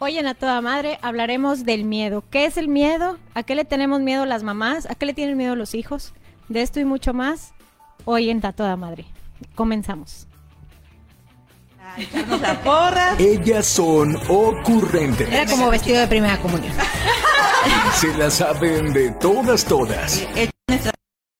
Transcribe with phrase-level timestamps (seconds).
[0.00, 2.22] Hoy en A Toda Madre hablaremos del miedo.
[2.30, 3.18] ¿Qué es el miedo?
[3.34, 4.86] ¿A qué le tenemos miedo las mamás?
[4.88, 6.14] ¿A qué le tienen miedo los hijos?
[6.48, 7.52] De esto y mucho más,
[8.04, 9.06] hoy en A Toda Madre.
[9.56, 10.28] Comenzamos.
[13.18, 15.28] Ellas son ocurrentes.
[15.32, 16.72] Era como vestido de primera comunión.
[17.94, 20.24] Se la saben de todas, todas.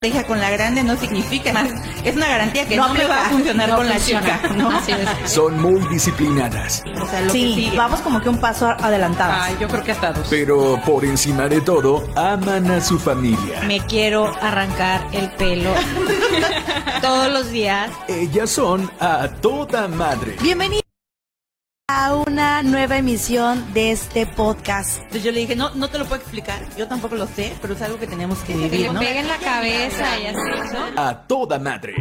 [0.07, 1.71] Hija con la grande no significa más.
[2.05, 4.41] Es una garantía que no, me va a funcionar con la chica.
[4.57, 4.71] ¿no?
[4.71, 5.29] Así es.
[5.33, 6.85] Son muy disciplinadas.
[7.03, 7.77] O sea, lo que Sí, sigue.
[7.77, 9.39] vamos como que un paso adelantadas.
[9.43, 10.29] Ay, yo creo que hasta dos.
[10.31, 13.61] Pero por encima de todo, aman a su familia.
[13.67, 15.71] Me quiero arrancar el pelo
[17.03, 17.91] todos los días.
[18.07, 20.37] Ellas son a toda madre.
[20.41, 20.88] Bienvenidos
[21.91, 24.99] a una nueva emisión de este podcast.
[24.99, 26.61] Entonces yo le dije, no, no te lo puedo explicar.
[26.77, 29.01] Yo tampoco lo sé, pero es algo que tenemos que Que vivir, le ¿no?
[29.01, 31.01] peguen la cabeza y así, ¿no?
[31.03, 31.95] A toda madre.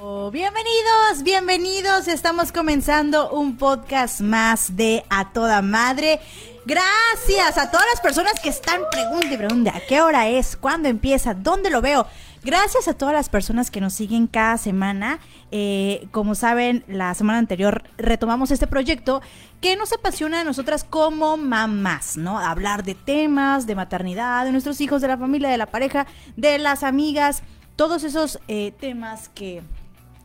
[0.00, 2.08] Oh, bienvenidos, bienvenidos.
[2.08, 6.18] Estamos comenzando un podcast más de A Toda Madre.
[6.66, 10.88] Gracias a todas las personas que están pregunte y pregunte a qué hora es, cuándo
[10.88, 12.04] empieza, dónde lo veo.
[12.44, 15.18] Gracias a todas las personas que nos siguen cada semana.
[15.50, 19.20] Eh, como saben, la semana anterior retomamos este proyecto
[19.60, 22.38] que nos apasiona a nosotras como mamás, ¿no?
[22.38, 26.58] Hablar de temas, de maternidad, de nuestros hijos, de la familia, de la pareja, de
[26.58, 27.42] las amigas,
[27.74, 29.62] todos esos eh, temas que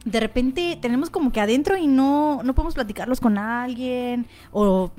[0.06, 4.92] de repente tenemos como que adentro y no, no podemos platicarlos con alguien o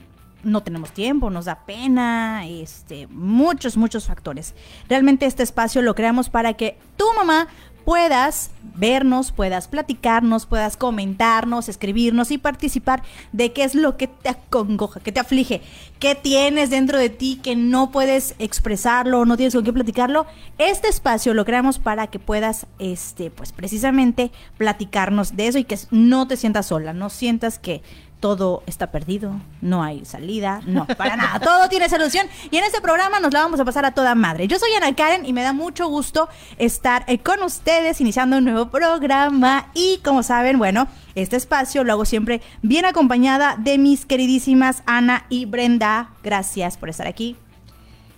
[0.44, 4.54] no tenemos tiempo, nos da pena, este, muchos, muchos factores.
[4.88, 7.48] Realmente este espacio lo creamos para que tu mamá
[7.84, 14.30] puedas vernos, puedas platicarnos, puedas comentarnos, escribirnos y participar de qué es lo que te
[14.30, 15.60] acongoja, que te aflige,
[15.98, 20.26] qué tienes dentro de ti que no puedes expresarlo, no tienes con qué platicarlo.
[20.58, 25.78] Este espacio lo creamos para que puedas, este, pues precisamente platicarnos de eso y que
[25.90, 27.82] no te sientas sola, no sientas que
[28.24, 32.80] todo está perdido, no hay salida, no, para nada, todo tiene solución y en este
[32.80, 34.48] programa nos la vamos a pasar a toda madre.
[34.48, 38.44] Yo soy Ana Karen y me da mucho gusto estar eh, con ustedes iniciando un
[38.44, 44.06] nuevo programa y como saben, bueno, este espacio lo hago siempre bien acompañada de mis
[44.06, 46.08] queridísimas Ana y Brenda.
[46.22, 47.36] Gracias por estar aquí.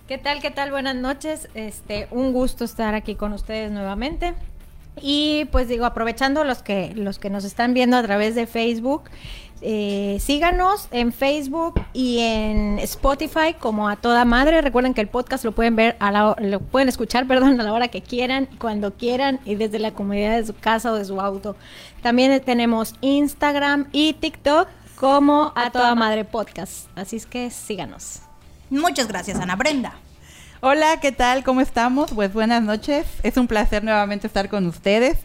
[0.07, 0.39] ¿Qué tal?
[0.39, 0.71] ¿Qué tal?
[0.71, 1.49] Buenas noches.
[1.53, 4.35] Este, un gusto estar aquí con ustedes nuevamente.
[5.01, 9.03] Y pues digo, aprovechando los que los que nos están viendo a través de Facebook,
[9.61, 14.61] eh, síganos en Facebook y en Spotify como a toda madre.
[14.61, 17.73] Recuerden que el podcast lo pueden ver a la, lo pueden escuchar, perdón, a la
[17.73, 21.19] hora que quieran, cuando quieran y desde la comodidad de su casa o de su
[21.19, 21.55] auto.
[22.01, 26.87] También tenemos Instagram y TikTok como a toda madre podcast.
[26.95, 28.21] Así es que síganos.
[28.69, 29.93] Muchas gracias, Ana Brenda.
[30.59, 31.43] Hola, ¿qué tal?
[31.43, 32.11] ¿Cómo estamos?
[32.13, 33.05] Pues buenas noches.
[33.21, 35.17] Es un placer nuevamente estar con ustedes.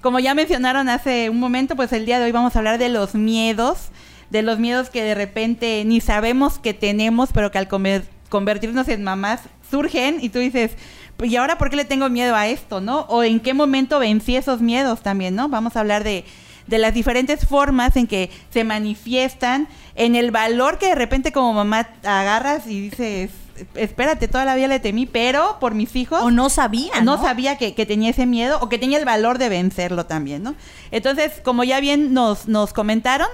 [0.00, 2.88] Como ya mencionaron hace un momento, pues el día de hoy vamos a hablar de
[2.88, 3.88] los miedos,
[4.30, 8.86] de los miedos que de repente ni sabemos que tenemos, pero que al comer- convertirnos
[8.88, 10.72] en mamás surgen y tú dices,
[11.16, 13.00] pues, ¿y ahora por qué le tengo miedo a esto, no?
[13.08, 15.48] O en qué momento vencí esos miedos también, ¿no?
[15.48, 16.24] Vamos a hablar de,
[16.68, 19.66] de las diferentes formas en que se manifiestan,
[19.96, 23.30] en el valor que de repente como mamá agarras y dices,
[23.74, 27.22] espérate, toda la vida le temí, pero por mis hijos O no sabía, no, ¿no?
[27.22, 30.54] sabía que, que tenía ese miedo o que tenía el valor de vencerlo también, ¿no?
[30.90, 33.28] Entonces, como ya bien nos, nos comentaron,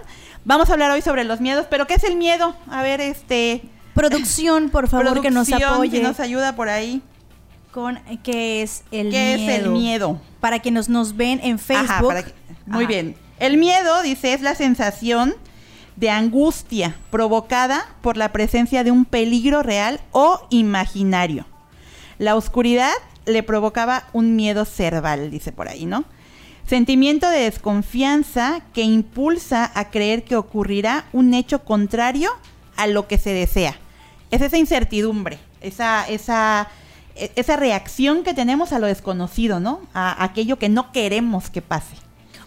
[0.45, 2.55] vamos a hablar hoy sobre los miedos, pero ¿qué es el miedo?
[2.71, 3.63] A ver, este...
[3.95, 7.01] Producción, por favor, que nos apoye si nos ayuda por ahí.
[7.71, 9.53] con qué es el ¿Qué miedo.
[9.53, 10.21] es el miedo?
[10.41, 11.91] Para quienes nos ven en Facebook.
[11.91, 12.33] Ajá, para que-
[12.67, 12.89] muy Ajá.
[12.89, 13.17] bien.
[13.39, 15.35] El miedo, dice, es la sensación
[15.97, 21.47] de angustia provocada por la presencia de un peligro real o imaginario.
[22.19, 22.93] La oscuridad
[23.27, 26.05] le provocaba un miedo cerval, dice por ahí, ¿no?
[26.67, 32.31] Sentimiento de desconfianza que impulsa a creer que ocurrirá un hecho contrario
[32.77, 33.77] a lo que se desea.
[34.31, 36.69] Es esa incertidumbre, esa, esa,
[37.15, 39.83] e- esa reacción que tenemos a lo desconocido, ¿no?
[39.93, 41.97] A aquello que no queremos que pase.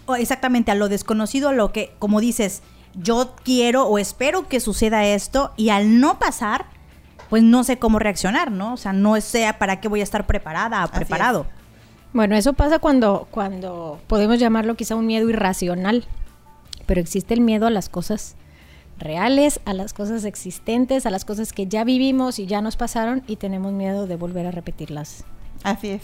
[0.08, 2.64] O exactamente, a lo desconocido, a lo que, como dices,
[3.02, 6.66] yo quiero o espero que suceda esto y al no pasar,
[7.30, 8.74] pues no sé cómo reaccionar, ¿no?
[8.74, 11.46] O sea, no sé para qué voy a estar preparada, Así preparado.
[12.14, 16.06] Bueno, eso pasa cuando, cuando podemos llamarlo quizá un miedo irracional,
[16.86, 18.36] pero existe el miedo a las cosas
[18.98, 23.24] reales, a las cosas existentes, a las cosas que ya vivimos y ya nos pasaron
[23.28, 25.24] y tenemos miedo de volver a repetirlas.
[25.64, 26.02] Así es.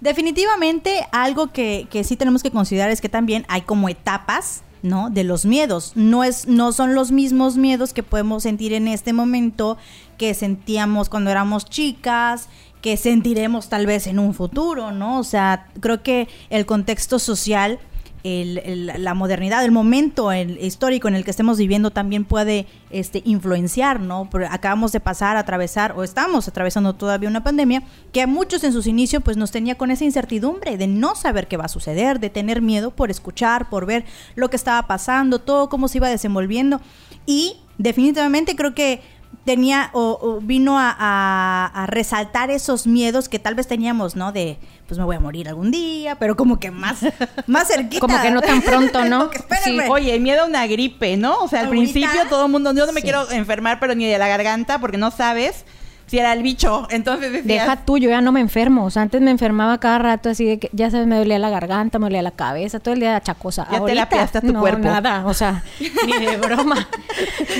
[0.00, 5.10] Definitivamente algo que, que sí tenemos que considerar es que también hay como etapas, ¿no?
[5.10, 5.92] De los miedos.
[5.94, 9.76] No, es, no son los mismos miedos que podemos sentir en este momento
[10.18, 12.48] que sentíamos cuando éramos chicas,
[12.80, 15.18] que sentiremos tal vez en un futuro, ¿no?
[15.18, 17.78] O sea, creo que el contexto social
[18.26, 24.00] el- la modernidad, el momento histórico en el que estemos viviendo también puede este, influenciar,
[24.00, 24.28] ¿no?
[24.50, 27.82] Acabamos de pasar, atravesar, o estamos atravesando todavía una pandemia
[28.12, 31.46] que a muchos en sus inicios pues nos tenía con esa incertidumbre de no saber
[31.48, 35.38] qué va a suceder, de tener miedo por escuchar, por ver lo que estaba pasando,
[35.40, 36.80] todo cómo se iba desenvolviendo.
[37.26, 39.00] Y definitivamente creo que
[39.44, 44.32] tenía o, vino a, a- a resaltar esos miedos que tal vez teníamos, ¿no?
[44.32, 47.00] De, pues me voy a morir algún día, pero como que más,
[47.46, 48.00] más cerquita.
[48.00, 49.30] Como que no tan pronto, ¿no?
[49.30, 49.40] Que.
[49.64, 49.78] Sí.
[49.88, 51.38] Oye, miedo a una gripe, ¿no?
[51.40, 53.04] O sea, al Ahorita- principio todo el mundo, yo no me Sí.
[53.04, 55.64] quiero enfermar, pero ni de la garganta, porque no sabes
[56.06, 56.86] si era el bicho.
[56.90, 58.84] Entonces decías, Deja tú, yo ya no me enfermo.
[58.84, 61.50] O sea, antes me enfermaba cada rato así de que, ya sabes, me dolía la
[61.50, 63.66] garganta, me dolía la cabeza, todo el día chacosa.
[63.70, 64.80] Ya Ahorita, terapiaste a tu no, cuerpo.
[64.80, 65.62] nada, o sea,
[66.06, 66.88] ni de broma.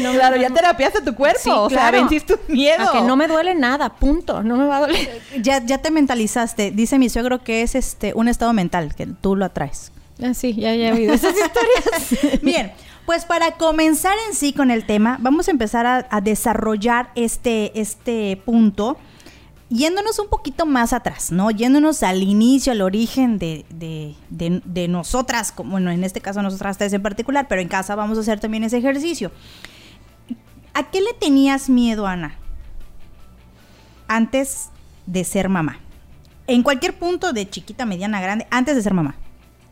[0.03, 2.89] no, claro, ya terapiaste tu cuerpo, Sí, o sea, venciste tu miedo.
[2.89, 4.43] A que no me duele nada, punto.
[4.43, 5.21] No me va a doler.
[5.43, 6.71] Ya, ya te mentalizaste.
[6.71, 9.93] Dice mi suegro que es este un estado mental, que tú lo atraes.
[10.23, 12.43] Ah, sí, ya, ya he oído esas historias.
[12.43, 12.73] Bien,
[13.05, 17.79] pues para comenzar en sí con el tema, vamos a empezar a, a desarrollar este,
[17.81, 18.97] este punto
[19.69, 21.51] yéndonos un poquito más atrás, ¿no?
[21.51, 26.41] Yéndonos al inicio, al origen de, de, de- de nosotras, como, bueno, en este caso
[26.41, 29.33] nosotras tres en particular, pero en casa vamos a hacer también ese ejercicio.
[30.73, 32.37] ¿A qué le tenías miedo, Ana?
[34.09, 34.69] Antes
[35.07, 35.81] de ser mamá.
[36.47, 39.17] En cualquier punto de chiquita, mediana, grande, antes de ser mamá.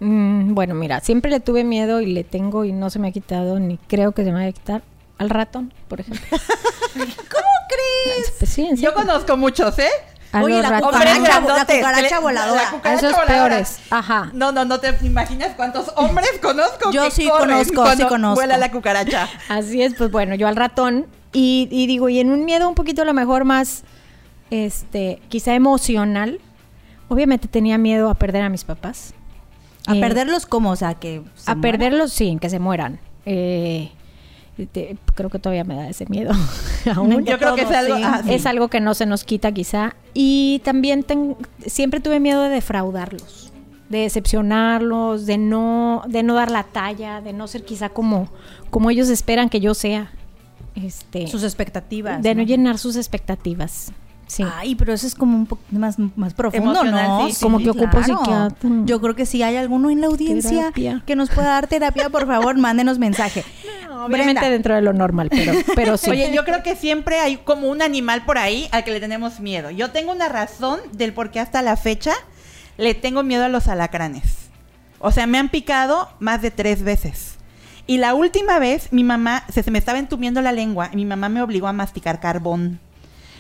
[0.07, 3.13] Mm, bueno, mira, siempre le tuve miedo y le tengo y no se me ha
[3.13, 4.83] quitado, ni creo que se me vaya a quitar.
[5.17, 6.27] Al ratón, por ejemplo.
[6.95, 8.33] ¿Cómo crees?
[8.39, 9.89] Pues sí, en Yo conozco muchos, ¿eh?
[10.33, 10.97] A Oye, los la ratones.
[10.99, 12.63] cucaracha, Hombres la cucaracha voladora.
[12.65, 13.49] la cucaracha Esos voladora.
[13.49, 14.31] peores, ajá.
[14.35, 18.35] No, no, no te imaginas cuántos hombres conozco Yo que sí conozco, sí conozco.
[18.35, 19.29] vuela la cucaracha.
[19.49, 22.75] Así es, pues bueno, yo al ratón y, y digo, y en un miedo un
[22.75, 23.85] poquito a lo mejor más,
[24.51, 26.41] este, quizá emocional,
[27.09, 29.15] obviamente tenía miedo a perder a mis papás.
[29.87, 31.23] A Eh, perderlos como, o sea, que...
[31.35, 31.61] se A mueran.
[31.61, 33.01] perderlos, sí, que se mueran.
[33.27, 33.91] Eh,
[34.73, 36.33] te- creo que todavía me da ese miedo.
[36.95, 37.25] aún.
[37.25, 38.03] Yo creo que es todos, algo, sí.
[38.05, 38.35] ah, sí.
[38.35, 39.95] Es algo que no se nos quita quizá.
[40.15, 41.37] Y también ten-
[41.67, 43.53] siempre tuve miedo de defraudarlos,
[43.89, 48.29] de decepcionarlos, de no, de no dar la talla, de no ser quizá como,
[48.71, 50.13] como ellos esperan que yo sea.
[50.77, 52.21] Este, sus expectativas.
[52.23, 53.93] de no llenar sus expectativas.
[54.35, 54.43] Sí.
[54.53, 57.31] Ay, pero eso es como un poco más, más profundo, Emocional, ¿no?
[57.31, 58.71] sí, Como sí, que ocupo psiquiatra.
[58.85, 61.03] Yo creo que si hay alguno en la audiencia Terapia.
[61.07, 63.45] que nos pueda dar terapia, por favor, mándenos mensaje.
[63.91, 66.11] Obviamente Brenda, dentro de lo normal, pero, pero sí.
[66.11, 69.39] Oye, yo creo que siempre hay como un animal por ahí al que le tenemos
[69.39, 69.71] miedo.
[69.71, 72.13] Yo tengo una razón del por qué hasta la fecha
[72.77, 74.49] le tengo miedo a los alacranes.
[74.99, 77.37] O sea, me han picado más de tres veces.
[77.87, 81.05] Y la última vez mi mamá se, se me estaba entumiendo la lengua y mi
[81.05, 82.81] mamá me obligó a masticar carbón.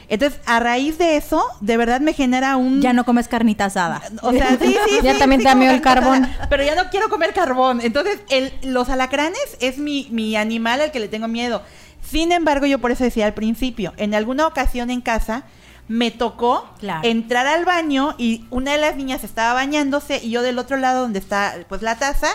[0.08, 2.80] Entonces, a raíz de eso, de verdad me genera un...
[2.82, 4.02] ya no comes carnita asada.
[4.22, 6.24] O sea, sí, sí, Ya sí, también sí te miedo el carbón.
[6.24, 7.80] asada, Pero ya no quiero comer carbón.
[7.82, 11.62] Entonces, el, los alacranes es mi, mi animal al que le tengo miedo.
[12.08, 15.44] Sin embargo, yo por eso decía al principio, en alguna ocasión en casa
[15.88, 17.00] me tocó Claro.
[17.06, 21.02] entrar al baño y una de las niñas estaba bañándose y yo del otro lado
[21.02, 22.28] donde está pues la taza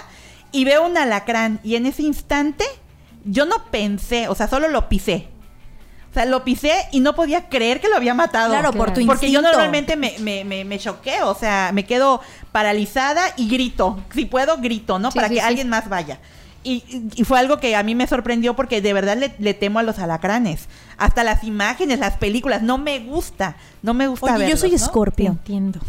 [0.51, 2.65] y veo un alacrán y en ese instante
[3.25, 5.27] yo no pensé, o sea, solo lo pisé.
[6.09, 8.49] O sea, lo pisé y no podía creer que lo había matado.
[8.49, 12.19] Claro, por tu Porque yo normalmente me, me, me, me choqué, o sea, me quedo
[12.51, 13.99] paralizada y grito.
[14.13, 15.11] Si puedo, grito, ¿no?
[15.11, 15.45] Sí, Para sí, que sí.
[15.45, 16.19] alguien más vaya.
[16.63, 16.83] Y,
[17.15, 19.83] y fue algo que a mí me sorprendió porque de verdad le, le temo a
[19.83, 20.67] los alacranes.
[20.97, 23.55] Hasta las imágenes, las películas, no me gusta.
[23.81, 25.27] No me gusta Oye, yo soy escorpio.
[25.27, 25.79] entiendo.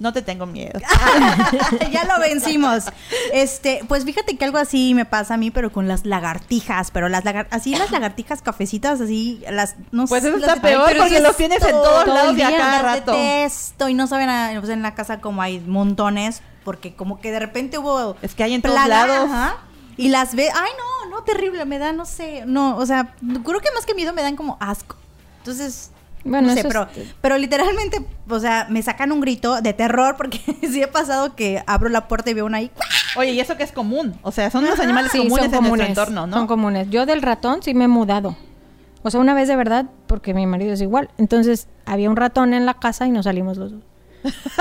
[0.00, 0.80] No te tengo miedo.
[1.92, 2.84] ya lo vencimos.
[3.32, 7.08] Este, pues fíjate que algo así me pasa a mí, pero con las lagartijas, pero
[7.08, 11.36] las lagar así las lagartijas cafecitas, así las no Pues eso está peor porque los
[11.36, 13.12] tienes en todos todo lados y a cada rato.
[13.12, 17.30] detesto y no saben, a- pues en la casa como hay montones, porque como que
[17.30, 19.30] de repente hubo Es que hay en todos plaga, lados.
[19.30, 19.56] ajá,
[19.98, 20.70] y las ve, ay
[21.04, 23.14] no, no, terrible, me da, no sé, no, o sea,
[23.44, 24.96] creo que más que miedo me dan como asco.
[25.38, 25.90] Entonces,
[26.24, 29.72] Bueno, no sé, eso pero, es- pero literalmente, o sea, me sacan un grito de
[29.72, 30.38] terror porque
[30.70, 32.70] sí he pasado que abro la puerta y veo una ahí.
[33.16, 34.14] Oye, y eso que es común.
[34.22, 35.86] O sea, son los animales Sí, comunes son en comunes.
[35.86, 36.36] nuestro entorno, ¿no?
[36.36, 36.88] Son comunes.
[36.90, 38.36] Yo del ratón sí me he mudado.
[39.02, 41.08] O sea, una vez de verdad, porque mi marido es igual.
[41.16, 43.82] Entonces, había un ratón en la casa y nos salimos los dos.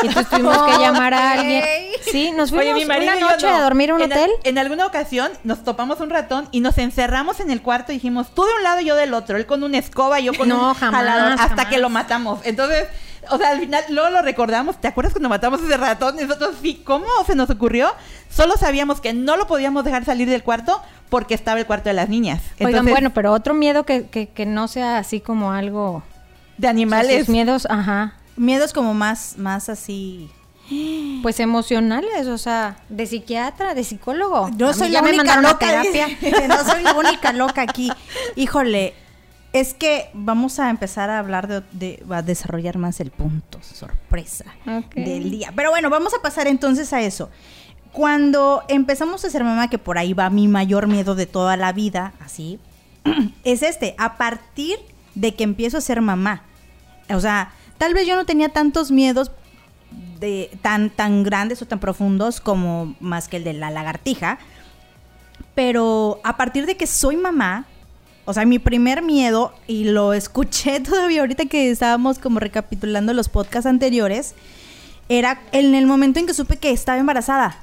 [0.03, 1.63] Y entonces tuvimos que llamar a alguien.
[2.11, 3.55] Sí, nos fuimos Oye, mi marido una noche no.
[3.55, 4.31] a dormir a un en, hotel.
[4.43, 8.33] En alguna ocasión nos topamos un ratón y nos encerramos en el cuarto y dijimos,
[8.33, 10.47] tú de un lado y yo del otro, él con una escoba y yo con
[10.49, 11.65] No, un jamás, jalador, hasta jamás.
[11.67, 12.39] que lo matamos.
[12.43, 12.85] Entonces,
[13.29, 16.17] o sea, al final luego lo recordamos, ¿te acuerdas cuando matamos ese ratón?
[16.19, 17.91] Y nosotros sí, ¿cómo se nos ocurrió?
[18.29, 21.93] Solo sabíamos que no lo podíamos dejar salir del cuarto porque estaba el cuarto de
[21.95, 22.41] las niñas.
[22.59, 26.01] Oigan, Entonces, bueno, pero otro miedo que, que, que no sea así como algo...
[26.57, 27.19] de o sea, animales.
[27.25, 28.13] sus miedos, ajá.
[28.39, 30.29] Miedos como más, más así.
[31.23, 34.49] Pues emocionales, o sea, de psiquiatra, de psicólogo.
[34.55, 35.83] Yo A soy la única loca.
[36.47, 37.91] no soy la única loca aquí.
[38.35, 38.93] Híjole,
[39.51, 44.45] es que vamos a empezar a hablar de, de- a desarrollar más el punto sorpresa
[44.95, 45.51] del día.
[45.55, 47.29] Pero bueno, vamos a pasar entonces a eso.
[47.91, 51.73] Cuando empezamos a ser mamá, que por ahí va mi mayor miedo de toda la
[51.73, 52.59] vida, así,
[53.43, 54.77] es este, a partir
[55.15, 56.43] de que empiezo a ser mamá.
[57.09, 59.31] O sea, tal vez yo no tenía tantos miedos
[60.19, 64.37] de tan tan grandes o tan profundos como más que el de la lagartija,
[65.55, 67.65] pero a partir de que soy mamá,
[68.25, 73.29] o sea, mi primer miedo, y lo escuché todavía ahorita que estábamos como recapitulando los
[73.29, 74.35] podcasts anteriores,
[75.07, 77.57] era en el momento en que supe que estaba embarazada.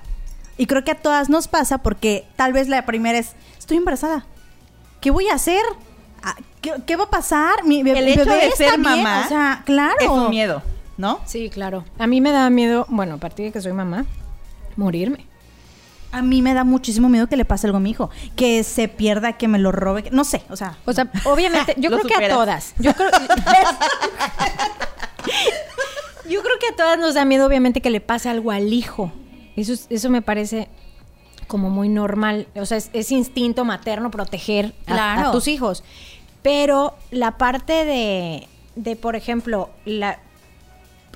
[0.58, 4.26] Y creo que a todas nos pasa porque tal vez la primera es, estoy embarazada.
[5.00, 5.62] ¿Qué voy a hacer?
[6.74, 7.64] ¿Qué, qué va a pasar?
[7.64, 8.82] Mi El hecho bebé de ser bien".
[8.82, 9.96] mamá O sea, claro.
[10.00, 10.62] Es un miedo,
[10.96, 11.20] ¿no?
[11.26, 11.84] Sí, claro.
[11.98, 14.04] A mí me da miedo, bueno, a partir de que soy mamá,
[14.76, 15.26] morirme.
[16.12, 18.10] A mí me da muchísimo miedo que le pase algo a mi hijo.
[18.36, 20.04] Que se pierda, que me lo robe.
[20.04, 20.76] que- no sé, o sea.
[20.86, 22.74] O sea, obviamente, yo creo que a todas.
[22.78, 23.10] Yo creo,
[26.28, 29.12] yo creo que a todas nos da miedo, obviamente, que le pase algo al hijo.
[29.56, 30.68] Eso, es- eso me parece
[31.46, 32.48] como muy normal.
[32.56, 35.28] O sea, es, es instinto materno proteger a, Claro.
[35.28, 35.84] a tus hijos.
[36.46, 40.20] Pero la parte de, de por ejemplo, la,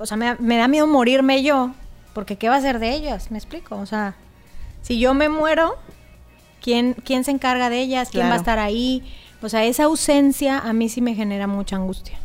[0.00, 1.70] o sea, me, da- me da miedo morirme yo,
[2.14, 3.30] porque ¿qué va a ser de ellas?
[3.30, 3.76] ¿Me explico?
[3.76, 4.16] O sea,
[4.82, 5.76] si yo me muero,
[6.60, 8.08] ¿quién, quién se encarga de ellas?
[8.10, 9.04] ¿Quién va a estar ahí?
[9.40, 12.18] O sea, esa ausencia a mí sí me genera mucha angustia.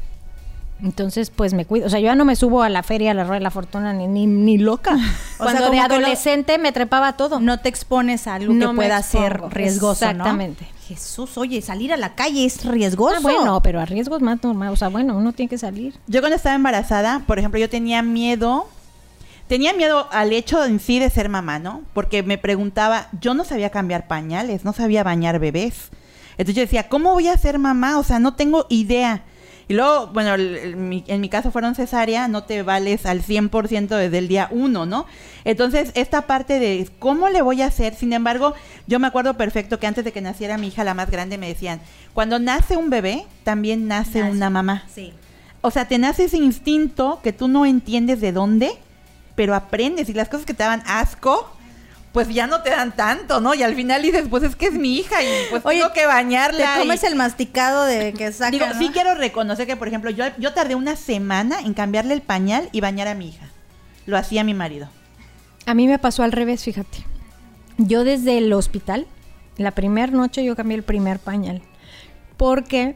[0.84, 1.88] Entonces, pues me cuido.
[1.88, 3.52] O sea, yo ya no me subo a la feria, a la rueda de la
[3.52, 4.96] fortuna, ni, ni, ni loca.
[5.40, 7.40] O Cuando sea, de no- adolescente me trepaba todo.
[7.40, 10.12] no te expones a algo No que pueda ser riesgoso, ¿no?
[10.12, 10.68] Exactamente.
[10.88, 13.16] Jesús, oye, salir a la calle es riesgoso.
[13.18, 14.70] Ah, bueno, pero a riesgos más normal.
[14.72, 15.96] O sea, bueno, uno tiene que salir.
[16.08, 18.68] Yo cuando estaba embarazada, por ejemplo, yo tenía miedo,
[19.48, 21.82] tenía miedo al hecho en sí de ser mamá, ¿no?
[21.94, 25.90] Porque me preguntaba, yo no sabía cambiar pañales, no sabía bañar bebés.
[26.38, 27.98] Entonces yo decía, ¿cómo voy a ser mamá?
[27.98, 29.24] O sea, no tengo idea.
[29.68, 33.22] Y luego, bueno, el- el- mi- en mi caso fueron cesárea, no te vales al
[33.24, 35.06] 100% desde el día uno, ¿no?
[35.44, 38.54] Entonces, esta parte de cómo le voy a hacer, sin embargo,
[38.88, 41.48] yo me acuerdo perfecto que antes de que naciera mi hija, la más grande, me
[41.48, 41.82] decían,
[42.14, 44.32] cuando nace un bebé, también nace Nace.
[44.32, 44.84] una mamá.
[44.94, 45.14] Sí.
[45.62, 48.72] O sea, te nace ese instinto que tú no entiendes de dónde,
[49.36, 51.52] pero aprendes y las cosas que te daban asco,
[52.16, 53.54] pues ya no te dan tanto, ¿no?
[53.56, 56.06] Y al final dices, pues es que es mi hija y pues Oye, tengo que
[56.06, 56.76] bañarla.
[56.76, 58.80] Te comes y- el masticado de que saca, Digo, ¿no?
[58.80, 62.70] sí quiero reconocer que, por ejemplo, yo, yo tardé una semana en cambiarle el pañal
[62.72, 63.50] y bañar a mi hija.
[64.06, 64.88] Lo hacía mi marido.
[65.66, 67.00] A mí me pasó al revés, fíjate.
[67.78, 69.08] Yo desde el hospital,
[69.58, 71.62] la primera noche yo cambié el primer pañal.
[72.38, 72.96] Porque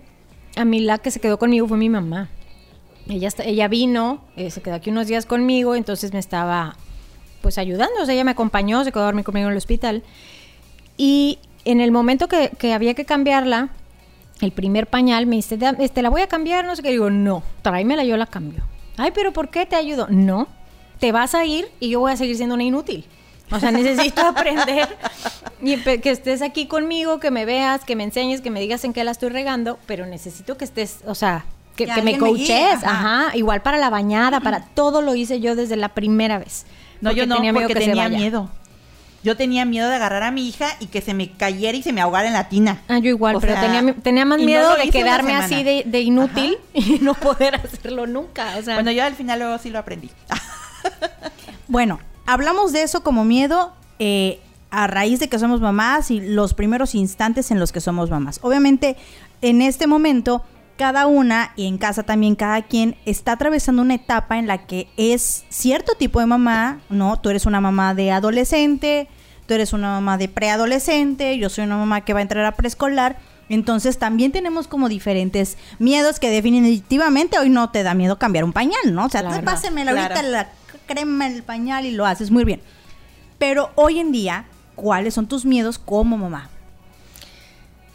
[0.56, 2.30] a mí la que se quedó conmigo fue mi mamá.
[3.10, 6.78] Ella, ella vino, eh, se quedó aquí unos días conmigo, entonces me estaba
[7.42, 7.64] pues sea,
[8.14, 10.04] ella me acompañó, se quedó a dormir conmigo en el hospital.
[10.98, 13.70] Y en el momento que, que había que cambiarla,
[14.42, 16.92] el primer pañal, me dice, "Da- este, la voy a cambiar, no sé qué.
[16.92, 18.64] Digo, no, tráemela, yo la cambio.
[18.98, 20.08] Ay, pero ¿por qué te ayudo?
[20.10, 20.48] No,
[21.00, 23.06] te vas a ir y yo voy a seguir siendo una inútil.
[23.52, 24.88] O sea, necesito aprender
[25.62, 28.94] y que estés aquí conmigo, que me veas, que me enseñes, que me digas en
[28.94, 32.22] qué la estoy regando, pero necesito que estés, o sea, que, Que que me alguien
[32.22, 32.84] me coaches.
[32.84, 33.26] ajá.
[33.28, 33.38] Ajá.
[33.38, 36.66] igual para la bañada, para todo lo hice yo desde la primera vez.
[37.02, 38.50] No, yo no, tenía miedo porque tenía miedo.
[39.22, 41.92] Yo tenía miedo de agarrar a mi hija y que se me cayera y se
[41.92, 42.82] me ahogara en la tina.
[42.88, 43.62] Ah, yo igual, O pero sea,
[44.02, 47.56] tenía, más y no miedo lo de quedarme así de, de inútil y no poder
[47.56, 48.58] hacerlo nunca.
[48.58, 50.10] O sea, Bueno, yo al final luego sí lo aprendí.
[51.68, 54.40] Bueno, hablamos de eso como miedo eh,
[54.72, 58.40] a raíz de que somos mamás y los primeros instantes en los que somos mamás.
[58.42, 58.98] Obviamente,
[59.44, 60.44] en este momento,
[60.80, 64.88] cada una y en casa también cada quien está atravesando una etapa en la que
[64.96, 67.20] es cierto tipo de mamá, ¿no?
[67.20, 69.10] Tú eres una mamá de adolescente,
[69.46, 72.54] tú eres una mamá de preadolescente, yo soy una mamá que va a entrar a
[72.56, 73.18] preescolar.
[73.50, 78.54] Entonces también tenemos como diferentes miedos que definitivamente hoy no te da miedo cambiar un
[78.54, 79.04] pañal, ¿no?
[79.04, 79.36] O sea, Claro,
[80.06, 80.30] ahorita claro.
[80.32, 80.50] la
[80.88, 82.62] crema el pañal y lo haces muy bien.
[83.38, 84.46] Pero hoy en día,
[84.76, 86.50] ¿cuáles son tus miedos como mamá?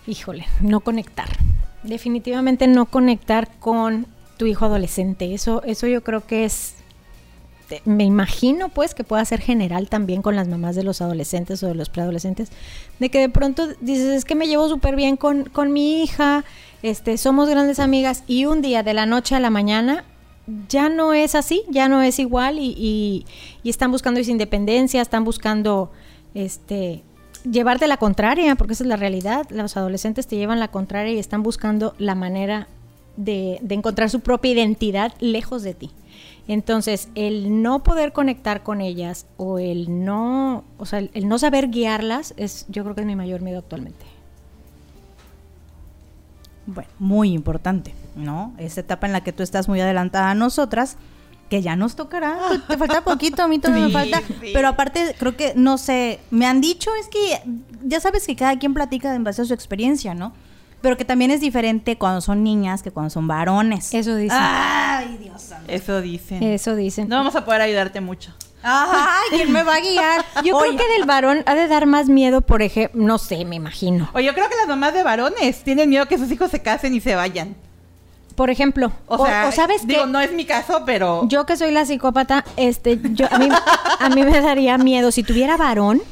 [0.07, 1.29] híjole, no conectar.
[1.85, 4.07] Definitivamente no conectar con
[4.39, 5.33] tu hijo adolescente.
[5.35, 6.75] Eso, eso yo creo que es.
[7.87, 11.69] Me imagino, pues, que pueda ser general también con las mamás de los adolescentes o
[11.69, 12.51] de los preadolescentes,
[12.99, 16.45] de que de pronto dices, es que me llevo súper bien con, con mi hija,
[16.83, 20.05] este, somos grandes amigas, y un día de la noche a la mañana
[20.69, 23.25] ya no es así, ya no es igual, y, y-
[23.63, 25.91] y están buscando esa independencia, están buscando
[26.35, 27.03] este
[27.45, 29.47] llevarte la contraria, porque esa es la realidad.
[29.51, 32.69] Los adolescentes te llevan la contraria y están buscando la manera
[33.17, 35.91] de, encontrar su propia identidad lejos de ti.
[36.47, 41.39] Entonces, el no poder conectar con ellas o el no, o sea, el, el no
[41.39, 44.05] saber guiarlas es, yo creo que es mi mayor miedo actualmente.
[46.67, 48.55] Bueno, muy importante, ¿no?
[48.59, 50.97] Esa etapa en la que tú estás muy adelantada a nosotras,
[51.49, 52.39] que ya nos tocará.
[52.69, 54.21] Te falta poquito, a mí todavía me falta.
[54.21, 54.51] sí.
[54.53, 57.41] Pero aparte, creo que, no sé, me han dicho, es que
[57.83, 60.33] ya sabes que cada quien platica en base a su experiencia, ¿no?
[60.81, 63.95] Pero que también es diferente cuando son niñas que cuando son varones.
[63.95, 64.39] Eso dicen.
[64.39, 65.73] Ay, Dios santo.
[65.73, 66.43] Eso dicen.
[66.43, 67.09] Eso dicen.
[67.09, 68.35] No vamos a poder ayudarte mucho.
[68.63, 70.25] Ay, ¿quién me va a guiar?
[70.45, 73.45] Yo Oye, creo que del varón ha de dar más miedo, por ejemplo, no sé,
[73.45, 74.11] me imagino.
[74.15, 76.95] O yo creo que las mamás de varones tienen miedo que sus hijos se casen
[76.95, 77.57] y se vayan.
[78.35, 81.47] Por ejemplo, O, o, sea, o sabes digo, que no es mi caso, pero yo
[81.47, 83.49] que soy la psicópata, este, yo a mí,
[83.99, 86.03] a mí me daría miedo si tuviera varón,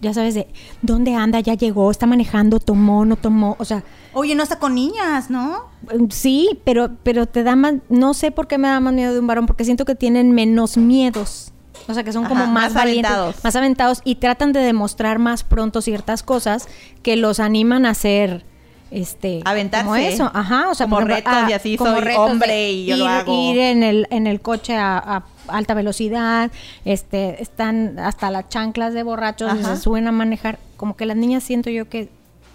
[0.00, 0.46] ya sabes de
[0.82, 3.82] dónde anda, ya llegó, está manejando, tomó, no tomó, o sea,
[4.14, 5.70] Oye, no está con niñas, ¿no?
[5.90, 9.12] eh, sí, pero pero te da más, no sé por qué me da más miedo
[9.12, 11.52] de un varón, porque siento que tienen menos miedos.
[11.88, 13.44] O sea, que son como más, más valientes, aventados.
[13.44, 16.68] más aventados y tratan de demostrar más pronto ciertas cosas
[17.02, 18.44] que los animan a ser
[18.92, 19.84] este Aventarse.
[19.84, 22.26] como eso, ajá, o sea, Como por ejemplo, retos ah, y así, como soy retos
[22.26, 23.52] de hombre y yo ir, lo hago.
[23.52, 26.50] ir en el en el coche a, a alta velocidad,
[26.84, 31.16] este están hasta las chanclas de borrachos y se suben a manejar, como que las
[31.16, 32.08] niñas siento yo que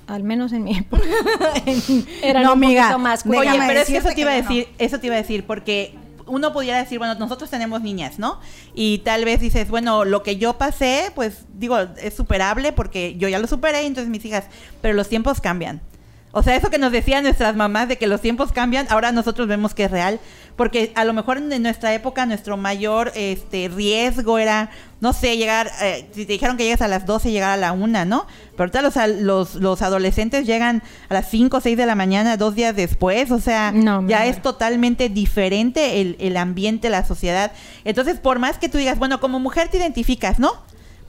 [0.08, 1.04] al menos en mi época
[2.24, 4.42] eran No, un amiga, poquito más Oye, pero es que eso te iba a no.
[4.42, 5.96] decir, eso te iba a decir, porque
[6.28, 8.40] uno pudiera decir, bueno, nosotros tenemos niñas, ¿no?
[8.74, 13.30] Y tal vez dices, bueno, lo que yo pasé, pues digo, es superable porque yo
[13.30, 14.46] ya lo superé, entonces mis hijas,
[14.82, 15.82] pero los tiempos cambian.
[16.32, 19.48] O sea, eso que nos decían nuestras mamás de que los tiempos cambian, ahora nosotros
[19.48, 20.20] vemos que es real,
[20.58, 24.70] porque a lo mejor en nuestra época nuestro mayor este riesgo era,
[25.00, 27.72] no sé, llegar, eh, si te dijeron que llegas a las 12, llegar a la
[27.72, 28.28] 1, ¿no?
[28.52, 32.36] Pero ahorita los, los, los adolescentes llegan a las 5 o 6 de la mañana,
[32.36, 37.52] dos días después, o sea, No, ya es totalmente diferente el, el ambiente, la sociedad.
[37.86, 40.54] Entonces, por más que tú digas, bueno, como mujer te identificas, ¿no?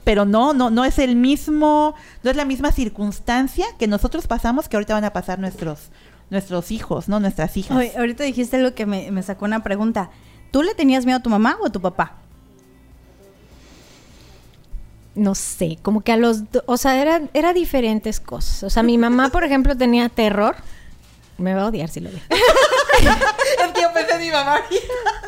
[0.03, 4.67] Pero no, no, no es el mismo, no es la misma circunstancia que nosotros pasamos
[4.69, 5.89] que ahorita van a pasar nuestros,
[6.29, 7.19] nuestros hijos, ¿no?
[7.19, 7.77] Nuestras hijas.
[7.77, 10.09] Oye, ahorita dijiste algo que me, me sacó una pregunta.
[10.51, 12.15] ¿Tú le tenías miedo a tu mamá o a tu papá?
[15.15, 18.63] no sé, como que a los, do- o sea, eran era diferentes cosas.
[18.63, 20.55] O sea, mi mamá, por ejemplo, tenía terror.
[21.37, 22.21] Me va a odiar si lo ve.
[22.29, 24.61] es que yo pensé en mi mamá.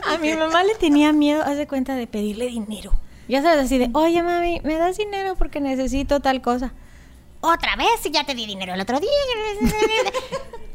[0.07, 2.93] A mi mamá le tenía miedo, haz de cuenta, de pedirle dinero.
[3.31, 6.73] Ya sabes, así de, oye, mami, ¿me das dinero porque necesito tal cosa?
[7.39, 9.09] Otra vez, si ya te di dinero el otro día.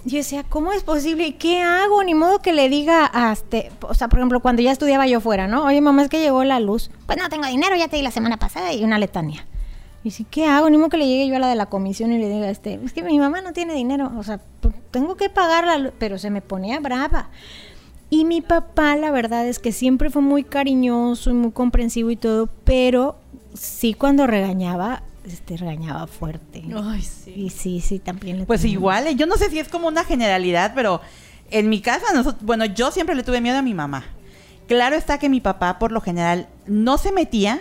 [0.06, 1.26] Yo decía, ¿cómo es posible?
[1.26, 2.02] ¿Y qué hago?
[2.02, 5.20] Ni modo que le diga a este, o sea, por ejemplo, cuando ya estudiaba yo
[5.20, 5.66] fuera, ¿no?
[5.66, 6.90] Oye, mamá, es que llegó la luz.
[7.04, 9.46] Pues no tengo dinero, ya te di la semana pasada y una letanía.
[10.02, 10.70] Y sí, ¿qué hago?
[10.70, 12.80] Ni modo que le llegue yo a la de la comisión y le diga, este,
[12.82, 14.40] es que mi mamá no tiene dinero, o sea,
[14.92, 17.28] tengo que pagar la luz, pero se me ponía brava.
[18.08, 22.16] Y mi papá, la verdad es que siempre fue muy cariñoso y muy comprensivo y
[22.16, 23.16] todo, pero
[23.54, 26.62] sí cuando regañaba, este, regañaba fuerte.
[26.84, 27.32] Ay, sí.
[27.34, 29.88] Y sí, sí, también le Pues tenía- igual, eh, yo no sé si es como
[29.88, 31.00] una generalidad, pero
[31.50, 34.04] en mi casa, nosotros, bueno, yo siempre le tuve miedo a mi mamá.
[34.68, 37.60] Claro está que mi papá, por lo general, no se metía,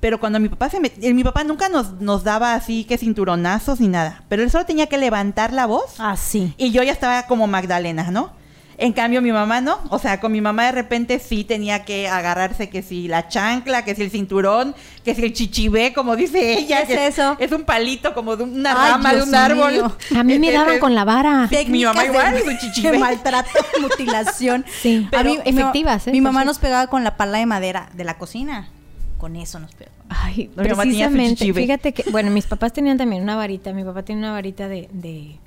[0.00, 3.80] pero cuando mi papá se metía, mi papá nunca nos, nos daba así que cinturonazos
[3.80, 6.54] ni nada, pero él solo tenía que levantar la voz Ah, sí.
[6.58, 8.30] y yo ya estaba como Magdalena, ¿no?
[8.78, 9.78] En cambio, mi mamá no.
[9.88, 13.84] O sea, con mi mamá de repente sí tenía que agarrarse que si la chancla,
[13.86, 16.84] que si el cinturón, que si el chichibé, como dice ella.
[16.86, 17.36] ¿Qué es eso?
[17.38, 19.72] Es un palito como de una Ay, rama Dios de un árbol.
[19.72, 19.96] mío.
[20.14, 21.48] A mí me Ese- daban con la vara.
[21.68, 22.92] Mi mamá igual, de- su chichibé.
[22.92, 23.48] de maltrato,
[23.80, 24.64] mutilación.
[24.82, 26.12] Sí, A mí- pero efectivas, ¿eh?
[26.12, 28.68] Mi mamá nos pegaba con la pala de madera de la cocina.
[29.16, 29.96] Con eso nos pegaba.
[30.10, 31.34] Ay, Mi mamá tenía su precisamente.
[31.36, 31.62] chichibe.
[31.62, 33.72] Fíjate que, bueno, mis papás tenían también una varita.
[33.72, 35.38] Mi papá tiene una varita de, de,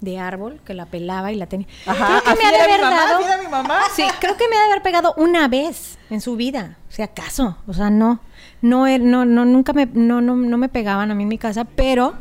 [0.00, 1.66] de árbol que la pelaba y la tenía.
[1.86, 3.42] Ajá, creo que así me ha de mi haber mamá, dado.
[3.42, 3.78] mi mamá.
[3.94, 7.56] Sí, creo que me ha de haber pegado una vez en su vida, si acaso.
[7.66, 8.20] O sea, no,
[8.60, 11.38] no, er- no, no, nunca me, no, no, no me pegaban a mí en mi
[11.38, 12.14] casa, pero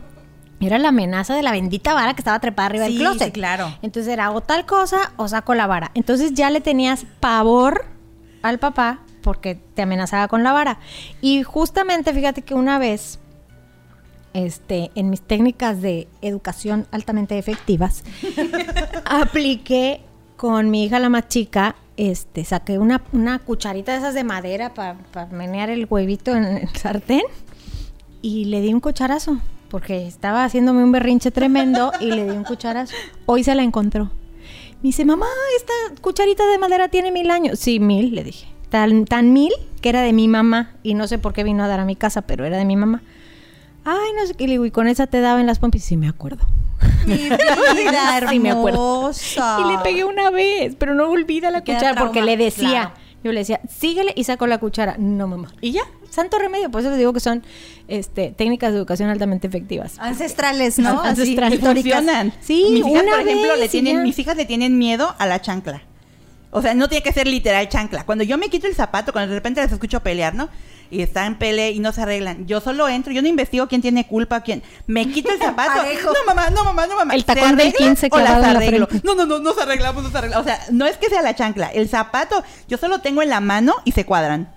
[0.61, 3.25] era la amenaza de la bendita vara que estaba trepada arriba Sí, del closet.
[3.25, 3.75] sí, claro.
[3.81, 5.91] Entonces era o tal cosa o saco la vara.
[5.93, 7.85] Entonces ya le tenías pavor
[8.43, 10.79] al papá porque te amenazaba con la vara.
[11.21, 13.19] Y justamente fíjate que una vez,
[14.33, 18.03] este, en mis técnicas de educación altamente efectivas,
[19.05, 20.01] apliqué
[20.37, 24.73] con mi hija la más chica, este, saqué una, una cucharita de esas de madera
[24.73, 24.97] para
[25.31, 27.21] menear el huevito en el sartén
[28.21, 29.37] y le di un cucharazo
[29.73, 32.93] porque estaba haciéndome un berrinche tremendo y le di un cucharazo.
[33.25, 34.11] Hoy se la encontró.
[34.83, 35.25] Me dice, mamá,
[35.57, 37.57] esta cucharita de madera tiene mil años.
[37.57, 38.45] Sí, mil, le dije.
[38.69, 41.67] Tan, tan mil que era de mi mamá y no sé por qué vino a
[41.67, 43.01] dar a mi casa, pero era de mi mamá.
[43.85, 45.83] Ay, no sé qué, y con esa te daba en las pompis.
[45.83, 46.45] Sí, me acuerdo.
[47.07, 48.77] Mi vida Sí, me acuerdo.
[48.77, 49.57] hermosa.
[49.61, 53.03] Y le pegué una vez, pero no olvida la Queda cuchara porque le decía, claro.
[53.23, 54.95] Yo le decía, síguele y saco la cuchara.
[54.99, 55.47] No, mamá.
[55.61, 55.83] ¿Y ya?
[56.09, 57.41] Santo remedio, por eso les digo que son
[57.87, 59.95] este, técnicas de educación altamente efectivas.
[59.97, 61.01] Ancestrales, ¿no?
[61.03, 61.59] Ancestrales.
[61.59, 61.99] históricas.
[61.99, 62.33] funcionan.
[62.41, 64.03] Sí, mis hijas, una por ejemplo, vez le tienen, ya.
[64.03, 65.81] mis hijas le tienen miedo a la chancla.
[66.51, 68.05] O sea, no tiene que ser literal chancla.
[68.05, 70.49] Cuando yo me quito el zapato, cuando de repente les escucho pelear, ¿no?
[70.91, 72.45] Y están en pelea y no se arreglan.
[72.45, 74.61] Yo solo entro, yo no investigo quién tiene culpa, quién.
[74.85, 75.71] Me quito el zapato.
[75.81, 76.09] Parejo.
[76.13, 77.13] no, mamá, no, mamá, no, mamá.
[77.15, 78.89] El ¿Se tacón del arreglan 15 o las la.
[79.03, 80.45] No, no, no, nos arreglamos, nos arreglamos.
[80.45, 81.67] O sea, no es que sea la chancla.
[81.67, 84.53] El zapato, yo solo tengo en la mano y se cuadran.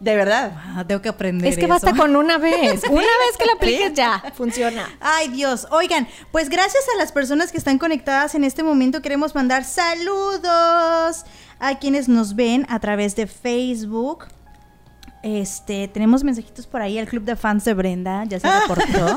[0.00, 0.86] De verdad.
[0.86, 1.68] Tengo que aprender Es que eso.
[1.74, 2.84] basta con una vez.
[2.88, 3.94] Una vez que la apliques Sí.
[3.94, 4.88] ya, funciona.
[5.00, 9.34] Ay Dios, oigan, pues gracias a las personas que están conectadas en este momento queremos
[9.34, 11.24] mandar saludos
[11.58, 14.26] a quienes nos ven a través de Facebook.
[15.36, 19.16] Este, tenemos mensajitos por ahí, el club de fans de Brenda ya se reportó.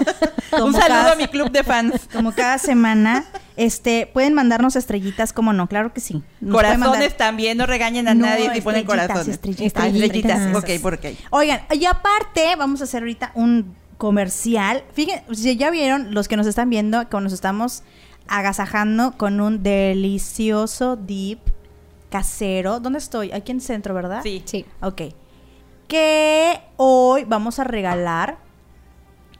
[0.65, 1.93] Un saludo cada- a mi club de fans.
[2.12, 3.24] Como cada semana,
[3.56, 6.21] este, pueden mandarnos estrellitas, como no, claro que sí.
[6.41, 9.28] Nos Corazones también, no regañen a No, nadie si ponen estrellitas, corazones.
[9.36, 10.32] estrellitas, Ah, estrellitas.
[10.41, 10.63] estrellitas.
[10.78, 11.06] Ok, por ok.
[11.30, 14.84] Oigan, y aparte, vamos a hacer ahorita un comercial.
[14.93, 17.84] Fíjense, si ya vieron los que nos están viendo, que nos estamos
[18.28, 21.39] agasajando con un delicioso dip
[22.10, 22.82] casero.
[22.82, 23.32] ¿Dónde estoy?
[23.32, 24.21] Aquí en el centro, ¿verdad?
[24.24, 24.41] Sí.
[24.43, 24.65] Sí.
[24.82, 25.02] Ok.
[25.91, 28.38] Que hoy vamos a regalar.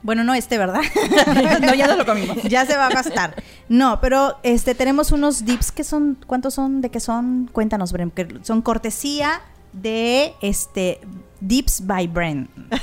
[0.02, 0.82] Bueno, no este, ¿verdad?
[1.62, 2.42] no, ya no lo comimos.
[2.42, 3.42] ya se va a gastar.
[3.70, 6.82] No, pero este tenemos unos dips que son ¿cuántos son?
[6.82, 7.48] ¿De qué son?
[7.50, 9.40] Cuéntanos, Bren, que son cortesía
[9.72, 11.00] de este
[11.40, 12.50] Dips by Bren.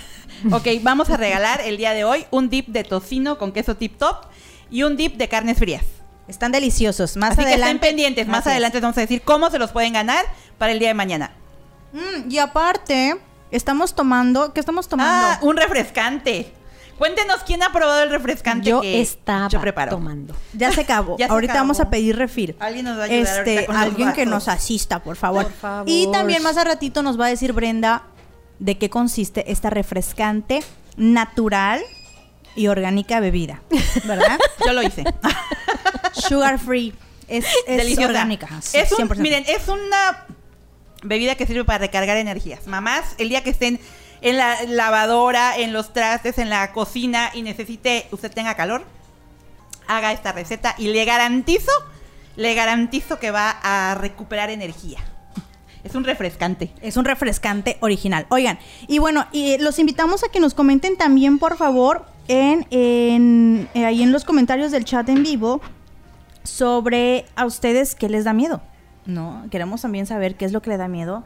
[0.52, 3.98] Ok, vamos a regalar el día de hoy un dip de tocino con queso tip
[3.98, 4.16] top
[4.72, 5.84] y un dip de carnes frías.
[6.28, 7.18] Están deliciosos.
[7.18, 7.76] Más Así que adelante.
[7.76, 8.28] estén pendientes.
[8.28, 8.52] Más Así es.
[8.54, 10.26] adelante vamos a decir cómo se los pueden ganar
[10.58, 11.32] para el día de mañana.
[11.92, 13.20] Mm, y aparte,
[13.52, 15.28] estamos tomando, ¿qué estamos tomando?
[15.28, 16.54] Ah, un refrescante.
[16.98, 19.92] Cuéntenos quién ha probado el refrescante Yo que estaba yo preparo.
[19.92, 20.36] tomando.
[20.54, 21.16] Ya se acabó.
[21.20, 21.64] Ya se Ahorita acabó.
[21.68, 22.56] vamos a pedir refil.
[22.60, 25.44] Alguien nos va a ayudar Este, con alguien que nos asista, por favor.
[25.44, 25.86] Por favor.
[25.90, 28.04] Y también más a ratito nos va a decir Brenda
[28.60, 30.62] de qué consiste esta refrescante
[30.98, 31.82] natural
[32.56, 33.62] y orgánica bebida,
[34.04, 34.38] ¿verdad?
[34.66, 35.06] Yo lo hice.
[36.12, 36.94] Sugar free.
[37.30, 38.08] Es, es Deliciosa.
[38.10, 38.50] orgánica.
[38.74, 39.16] Es un- 100%.
[39.20, 40.26] miren, es una
[41.04, 42.68] bebida que sirve para recargar energías.
[42.68, 43.80] Mamás, el día que estén
[44.22, 48.84] en la lavadora, en los trastes, en la cocina y necesite, usted tenga calor,
[49.88, 51.72] haga esta receta y le garantizo,
[52.36, 55.00] le garantizo que va a recuperar energía.
[55.84, 56.72] Es un refrescante.
[56.82, 58.26] Es un refrescante original.
[58.30, 63.70] Oigan, y bueno, y los invitamos a que nos comenten también, por favor, en, en-
[63.74, 65.62] eh, ahí en los comentarios del chat en vivo
[66.44, 68.62] sobre a ustedes qué les da miedo.
[69.06, 69.44] ¿No?
[69.50, 71.24] Queremos también saber qué es lo que le da miedo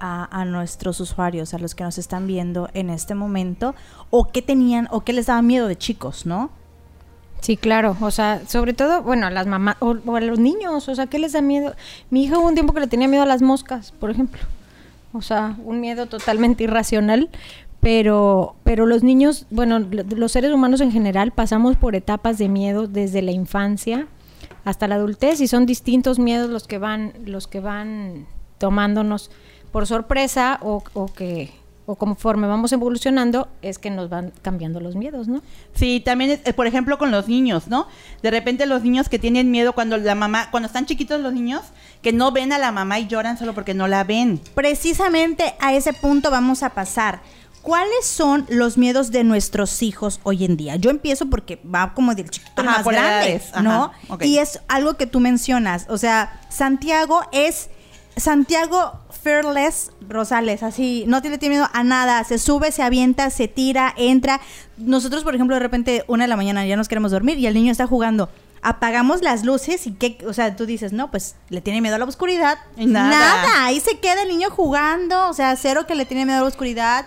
[0.00, 3.74] a, a nuestros usuarios, a los que nos están viendo en este momento,
[4.10, 6.50] o qué tenían, o qué les daba miedo de chicos, ¿no?
[7.40, 7.96] Sí, claro.
[8.00, 10.88] O sea, sobre todo, bueno, a las mamás o, a los niños.
[10.88, 11.74] O sea, ¿qué les da miedo?
[12.10, 14.40] Mi hija hubo un tiempo que le tenía miedo a las moscas, por ejemplo.
[15.12, 17.28] O sea, un miedo totalmente irracional.
[17.80, 22.48] Pero, pero los niños, bueno, lo- los seres humanos en general pasamos por etapas de
[22.48, 24.06] miedo desde la infancia
[24.66, 28.26] hasta la adultez y son distintos miedos los que van, los que van
[28.58, 29.30] tomándonos
[29.72, 31.52] por sorpresa o, o que
[31.86, 35.40] o conforme vamos evolucionando es que nos van cambiando los miedos, ¿no?
[35.72, 37.86] Sí, también, es, eh, por ejemplo, con los niños, ¿no?
[38.22, 41.62] De repente los niños que tienen miedo cuando la mamá, cuando están chiquitos los niños,
[42.02, 44.40] que no ven a la mamá y lloran solo porque no la ven.
[44.56, 47.20] Precisamente a ese punto vamos a pasar.
[47.66, 50.76] ¿Cuáles son los miedos de nuestros hijos hoy en día?
[50.76, 53.92] Yo empiezo porque va como del chiquito Ajá, más por grande, edades, ajá, ¿no?
[54.20, 55.84] Y es algo que tú mencionas.
[55.88, 57.68] O sea, Santiago es
[58.16, 63.48] Santiago Fearless Rosales, así, no tiene tiene miedo a nada, se sube, se avienta, se
[63.48, 64.40] tira, entra.
[64.76, 67.54] Nosotros, por ejemplo, de repente, una de la mañana ya nos queremos dormir y el
[67.54, 68.30] niño está jugando.
[68.62, 71.98] Apagamos las luces y que, o sea, tú dices, no, pues le tiene miedo a
[71.98, 72.58] la oscuridad.
[72.76, 73.10] Nada.
[73.10, 76.42] Nada, ahí se queda el niño jugando, o sea, cero que le tiene miedo a
[76.42, 77.06] la oscuridad.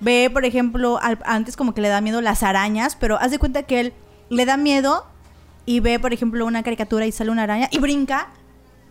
[0.00, 3.38] Ve, por ejemplo, al- antes como que le da miedo las arañas, pero haz de
[3.38, 3.92] cuenta que él
[4.28, 5.06] le da miedo
[5.64, 8.28] y ve, por ejemplo, una caricatura y sale una araña y brinca,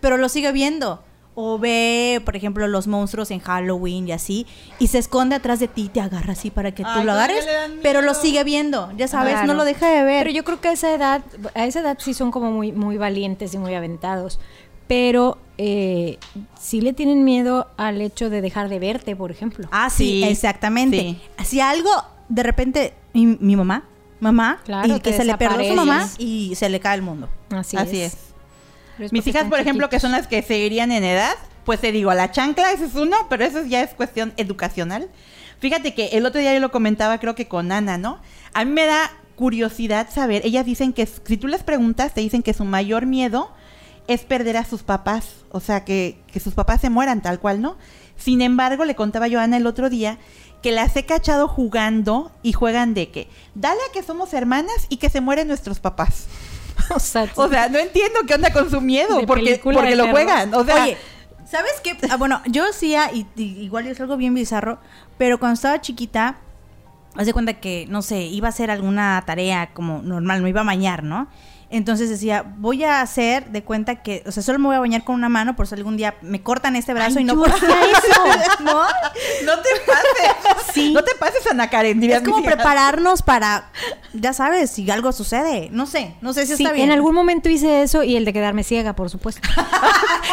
[0.00, 1.02] pero lo sigue viendo.
[1.38, 4.46] O ve, por ejemplo, los monstruos en Halloween y así,
[4.78, 7.12] y se esconde atrás de ti y te agarra así para que tú Ay, lo
[7.12, 7.46] agarres,
[7.82, 9.48] pero lo sigue viendo, ya sabes, Claro.
[9.48, 10.24] no lo deja de ver.
[10.24, 11.20] Pero yo creo que a esa edad,
[11.54, 14.40] a esa edad sí son como muy, muy valientes y muy aventados.
[14.86, 16.18] Pero eh,
[16.60, 19.68] sí le tienen miedo al hecho de dejar de verte, por ejemplo.
[19.72, 20.98] Ah, sí, Sí, exactamente.
[21.00, 21.20] sí.
[21.44, 21.90] Si algo,
[22.28, 23.84] de repente, mi, mi mamá,
[24.20, 27.28] mamá, Claro, y que se le perdió su mamá y se le cae el mundo.
[27.50, 28.14] Así, Así es.
[28.14, 28.18] es.
[28.96, 31.92] Pero es Mis hijas, por ejemplo, que son las que seguirían en edad, pues te
[31.92, 35.08] digo, la chancla, ese es uno, pero eso ya es cuestión educacional.
[35.58, 38.20] Fíjate que el otro día yo lo comentaba, creo que con Ana, ¿no?
[38.54, 42.42] A mí me da curiosidad saber, ellas dicen que si tú les preguntas, te dicen
[42.42, 43.50] que su mayor miedo
[44.08, 47.60] es perder a sus papás, o sea, que, que sus papás se mueran tal cual,
[47.60, 47.76] ¿no?
[48.16, 50.18] Sin embargo, le contaba yo a Ana el otro día
[50.62, 54.96] que las he cachado jugando y juegan de que, dale a que somos hermanas y
[54.96, 56.26] que se mueren nuestros papás.
[56.94, 60.54] O sea, O sea, no entiendo qué onda con su miedo, porque, porque lo juegan.
[60.54, 60.96] O sea, Oye,
[61.50, 61.96] ¿sabes qué?
[62.10, 64.78] Ah, bueno, yo hacía, y, y igual es algo bien bizarro,
[65.18, 66.36] pero cuando estaba chiquita,
[67.16, 70.60] haz de cuenta que, no sé, iba a hacer alguna tarea como normal, me iba
[70.60, 71.28] a bañar, ¿no?
[71.68, 75.02] Entonces decía, voy a hacer de cuenta que, o sea, solo me voy a bañar
[75.02, 77.54] con una mano por si algún día me cortan este brazo Ay, y no puedo
[77.56, 77.64] eso.
[78.60, 78.82] ¿No?
[79.44, 80.72] no te pases.
[80.72, 80.92] Sí.
[80.92, 82.02] No te pases, Ana Karen.
[82.04, 83.70] Es como prepararnos para,
[84.12, 85.68] ya sabes, si algo sucede.
[85.72, 86.90] No sé, no sé si sí, está bien.
[86.90, 89.40] en algún momento hice eso y el de quedarme ciega, por supuesto.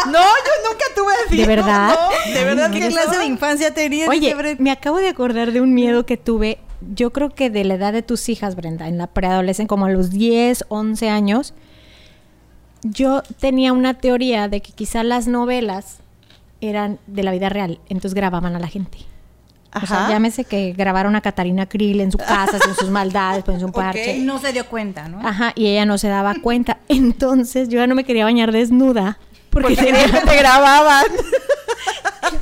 [0.05, 1.37] No, yo nunca tuve así.
[1.37, 1.97] ¿De verdad?
[1.97, 4.09] no, de verdad ¿Qué clase de infancia tenías?
[4.09, 6.59] Oye, me acabo de acordar de un miedo que tuve,
[6.95, 9.89] yo creo que de la edad de tus hijas, Brenda, en la preadolescencia, como a
[9.89, 11.53] los 10, 11 años,
[12.83, 15.99] yo tenía una teoría de que quizá las novelas
[16.61, 18.97] eran de la vida real, entonces grababan a la gente.
[19.75, 20.09] O sea, Ajá.
[20.09, 23.71] llámese que grabaron a Catarina Krill en su casa, en sus maldades, pues en su
[23.73, 24.17] parche.
[24.17, 25.25] Y no se dio cuenta, ¿no?
[25.27, 26.77] Ajá, y ella no se daba cuenta.
[26.89, 29.17] Entonces yo ya no me quería bañar desnuda.
[29.49, 31.05] Porque, Porque tenía- te grababan.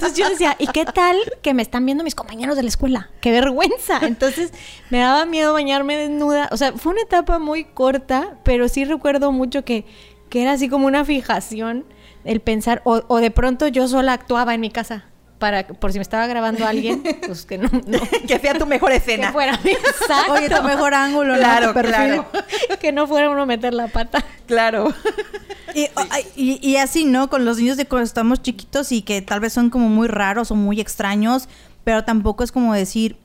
[0.01, 3.09] Entonces yo decía, ¿y qué tal que me están viendo mis compañeros de la escuela?
[3.21, 3.99] ¡Qué vergüenza!
[4.01, 4.51] Entonces
[4.89, 6.49] me daba miedo bañarme desnuda.
[6.51, 9.85] O sea, fue una etapa muy corta, pero sí recuerdo mucho que,
[10.29, 11.85] que era así como una fijación
[12.23, 15.05] el pensar, o, o de pronto yo sola actuaba en mi casa.
[15.41, 18.91] Para, por si me estaba grabando alguien, pues que no, no que sea tu mejor
[18.91, 19.32] que escena.
[19.34, 20.34] fuera exacto.
[20.34, 21.39] Oye, tu mejor ángulo, ¿no?
[21.39, 21.93] Claro, perfil.
[21.95, 22.27] claro.
[22.80, 24.23] que no fuera uno a meter la pata.
[24.45, 24.93] Claro.
[26.36, 27.30] Y- y así, ¿no?
[27.30, 30.51] Con los niños de cuando estamos chiquitos y que tal vez son como muy raros
[30.51, 31.47] o muy extraños,
[31.84, 33.17] pero tampoco es como decir,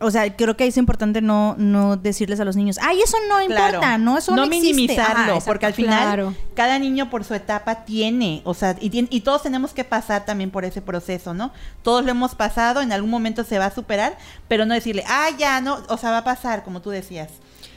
[0.00, 3.40] o sea, creo que es importante no, no decirles a los niños, ay, eso no
[3.42, 3.98] importa, Claro.
[3.98, 4.66] no, eso no, existe".
[4.74, 6.34] minimizarlo, Ajá, porque al final Claro.
[6.54, 10.24] cada niño por su etapa tiene, o sea, y, tiene- y todos tenemos que pasar
[10.24, 11.50] también por ese proceso, ¿no?
[11.82, 15.28] Todos lo hemos pasado, en algún momento se va a superar, pero no decirle, ah,
[15.36, 17.30] ya, no, o sea, va a pasar, como tú decías.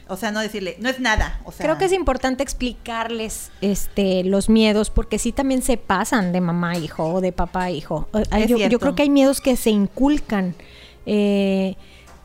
[0.07, 1.39] O sea, no decirle, no es nada.
[1.45, 6.33] O sea, Creo que es importante explicarles este los miedos porque sí también se pasan
[6.33, 8.09] de mamá a hijo o de papá a hijo.
[8.13, 10.53] Eh, Es Yo, yo creo que hay miedos que se inculcan.
[11.05, 11.75] Eh,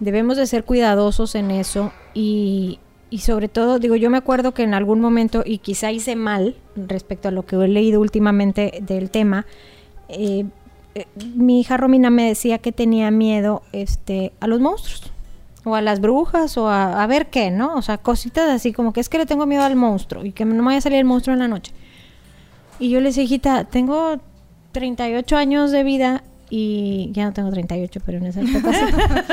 [0.01, 2.79] debemos de ser cuidadosos en eso y,
[3.11, 6.57] y sobre todo, digo, yo me acuerdo que en algún momento, y quizá hice mal
[6.75, 9.47] respecto a lo que he leído últimamente del tema,
[10.09, 10.45] eh,
[10.95, 15.13] eh, mi hija Romina me decía que tenía miedo este, a los monstruos.
[15.69, 17.75] O a las brujas, o a, a ver qué, ¿no?
[17.75, 20.45] O sea, cositas así como que es que le tengo miedo al monstruo y que
[20.45, 21.73] no me vaya a salir el monstruo en la noche.
[22.79, 24.21] Y yo le decía, hijita, tengo
[24.71, 29.25] 38 años de vida y ya no tengo 38, pero en esa época.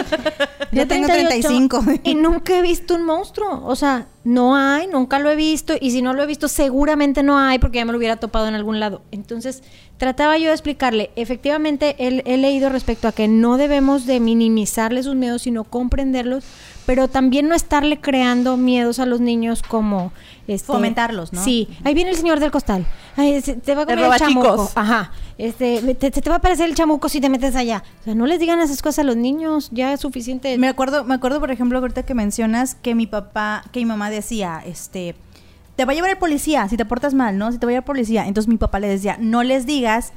[0.71, 1.84] Ya tengo 35.
[2.04, 3.63] Y nunca he visto un monstruo.
[3.65, 5.73] O sea, no hay, nunca lo he visto.
[5.80, 8.47] Y si no lo he visto, seguramente no hay porque ya me lo hubiera topado
[8.47, 9.02] en algún lado.
[9.12, 9.63] Entonces,
[9.97, 11.12] trataba yo de explicarle.
[11.15, 16.43] Efectivamente, he, he leído respecto a que no debemos de minimizarle sus miedos, sino comprenderlos.
[16.86, 20.12] Pero también no estarle creando miedos a los niños como...
[20.48, 21.41] Este, Fomentarlos, ¿no?
[21.41, 21.69] Sí.
[21.86, 22.86] Ahí viene el señor del costal.
[23.15, 24.48] Ay, se- te va a El comer el chamuco.
[24.48, 24.78] robachicos.
[24.78, 25.12] Ajá.
[25.38, 27.82] Este, te, te- te va a aparecer el chamuco si te metes allá.
[28.02, 29.69] O sea, no les digan esas cosas a los niños.
[29.72, 30.58] Ya es suficiente.
[30.58, 34.10] Me acuerdo, me acuerdo, por ejemplo, ahorita que mencionas que mi papá, que mi mamá
[34.10, 35.15] decía, este,
[35.78, 37.50] te va a llevar el policía si te portas mal, ¿no?
[37.54, 38.28] Si te va a llevar el policía.
[38.28, 40.12] Entonces mi papá le decía, no les digas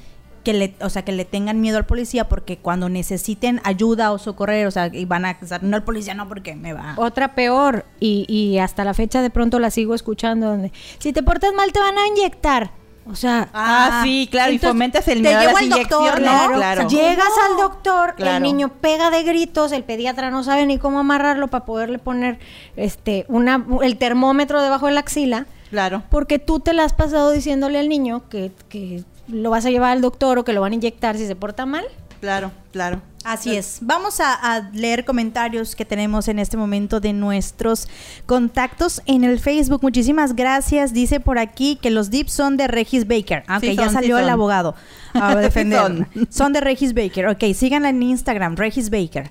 [0.46, 4.18] que le, o sea, que le tengan miedo al policía porque cuando necesiten ayuda o
[4.18, 6.94] socorrer, o sea, y van a, o sea, no al policía no porque me va.
[6.98, 11.24] Otra peor, y, y hasta la fecha de pronto la sigo escuchando, donde si te
[11.24, 12.70] portas mal te van a inyectar.
[13.11, 16.48] O sea, Ah, sí, claro, y fomentas el te miedo a las al doctor, inyecciones,
[16.48, 16.54] ¿no?
[16.54, 16.87] claro.
[16.87, 18.40] O sea, llegas al doctor, el Claro.
[18.44, 22.38] niño pega de gritos, el pediatra no sabe ni cómo amarrarlo para poderle poner
[22.76, 25.46] este una el termómetro debajo de la axila.
[25.70, 26.04] Claro.
[26.09, 29.93] Porque tú te la has pasado diciéndole al niño que, que lo vas a llevar
[29.93, 31.85] al doctor o que lo van a inyectar si se porta mal.
[32.21, 33.03] Claro, claro.
[33.25, 33.79] Así es.
[33.81, 37.89] Vamos a, a leer comentarios que tenemos en este momento de nuestros
[38.25, 39.81] contactos en el Facebook.
[39.83, 40.93] Muchísimas gracias.
[40.93, 43.43] Dice por aquí que los dips son de Regis Baker.
[43.49, 44.77] Ah, ok, Sí ya salió sí el abogado
[45.12, 45.79] a defender.
[45.81, 46.09] son.
[46.31, 47.27] son de Regis Baker.
[47.27, 49.29] Ok, síganla en Instagram, Regis Baker.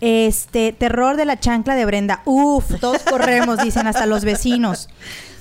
[0.00, 2.22] Este, terror de la chancla de Brenda.
[2.24, 4.88] Uf, todos corremos, dicen hasta los vecinos.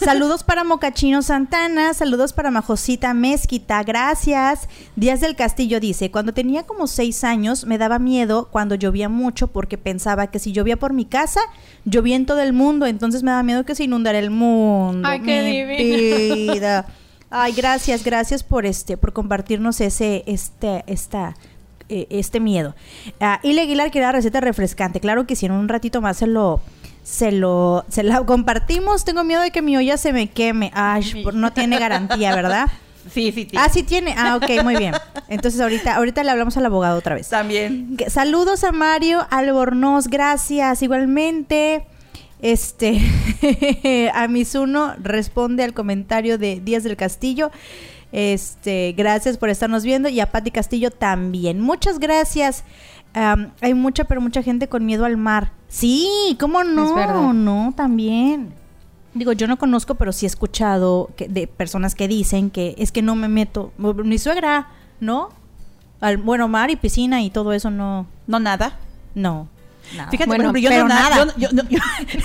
[0.03, 4.67] Saludos para Mocachino Santana, saludos para Majosita Mezquita, gracias.
[4.95, 9.47] Díaz del Castillo dice, cuando tenía como seis años me daba miedo cuando llovía mucho
[9.47, 11.41] porque pensaba que si llovía por mi casa,
[11.85, 15.07] llovía en todo el mundo, entonces me daba miedo que se inundara el mundo.
[15.07, 16.85] Ay, qué vida.
[17.29, 21.35] Ay, gracias, gracias por este, por compartirnos ese, este, esta,
[21.89, 22.75] eh, este miedo.
[23.19, 24.99] Ah, Ile Aguilar quiere la receta refrescante.
[24.99, 26.59] Claro que si en un ratito más se lo,
[27.03, 29.05] se lo se la compartimos.
[29.05, 30.71] Tengo miedo de que mi olla se me queme.
[30.73, 32.67] Ay, no tiene garantía, ¿verdad?
[33.13, 33.57] Sí, sí, sí.
[33.57, 34.13] Ah, sí tiene.
[34.17, 34.93] Ah, ok, muy bien.
[35.29, 37.29] Entonces ahorita ahorita le hablamos al abogado otra vez.
[37.29, 37.95] También.
[38.09, 40.81] Saludos a Mario Albornoz, gracias.
[40.81, 41.85] Igualmente,
[42.41, 42.99] este,
[44.13, 47.51] a Mizuno responde al comentario de Díaz del Castillo.
[48.11, 51.59] Este, gracias por estarnos viendo y a Patti Castillo también.
[51.59, 52.63] Muchas gracias.
[53.61, 55.51] Hay mucha, pero mucha gente con miedo al mar.
[55.67, 56.89] Sí, ¿cómo no?
[56.89, 57.33] Es verdad.
[57.33, 58.53] No, también.
[59.13, 62.91] Digo, yo no conozco, pero sí he escuchado que, de personas que dicen que es
[62.91, 63.71] que no me meto.
[63.77, 64.67] Mi suegra,
[64.99, 65.29] ¿no?
[65.99, 68.05] Al, bueno, mar y piscina y todo eso no.
[68.27, 68.77] No nada.
[69.15, 69.47] No.
[69.95, 70.11] nada.
[70.11, 71.15] Fíjate, Bueno, por ejemplo, yo pero no nada.
[71.17, 71.79] yo, no- yo no- yo-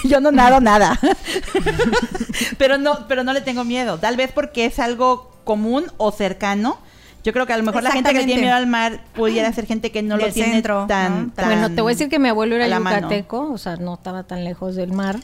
[0.11, 1.01] yo no nado nada.
[2.59, 3.99] pero no, pero no le tengo miedo.
[3.99, 6.79] Tal vez porque es algo común o cercano.
[7.25, 9.67] Yo creo que a lo mejor la gente que tiene miedo al mar pudiera ser
[9.67, 11.33] gente que no lo tiene centro, tan, ¿no?
[11.33, 12.67] tan- Bueno, te voy a decir que mi abuelo era
[13.07, 15.21] yucateco, o sea, no estaba tan lejos del mar.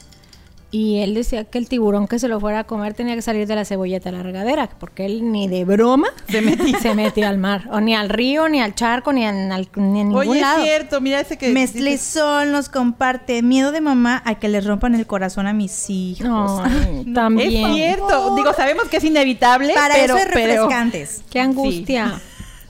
[0.71, 3.47] Y él decía que el tiburón que se lo fuera a comer tenía que salir
[3.47, 6.77] de la cebolleta a la regadera, porque él ni de broma Se metía.
[6.79, 10.01] se metía al mar, o ni al río, ni al charco, ni, en, al- ni
[10.01, 10.59] en ningún Oye, lado.
[10.59, 14.93] es cierto, mira ese que Meslizón nos comparte miedo de mamá a que les rompan
[14.93, 16.61] el corazón a mis hijos.
[17.07, 17.73] Es también.
[17.73, 18.35] cierto.
[18.35, 21.23] Digo, sabemos que es inevitable, Para pero, eso es pero- refrescantes.
[21.31, 22.21] Qué angustia.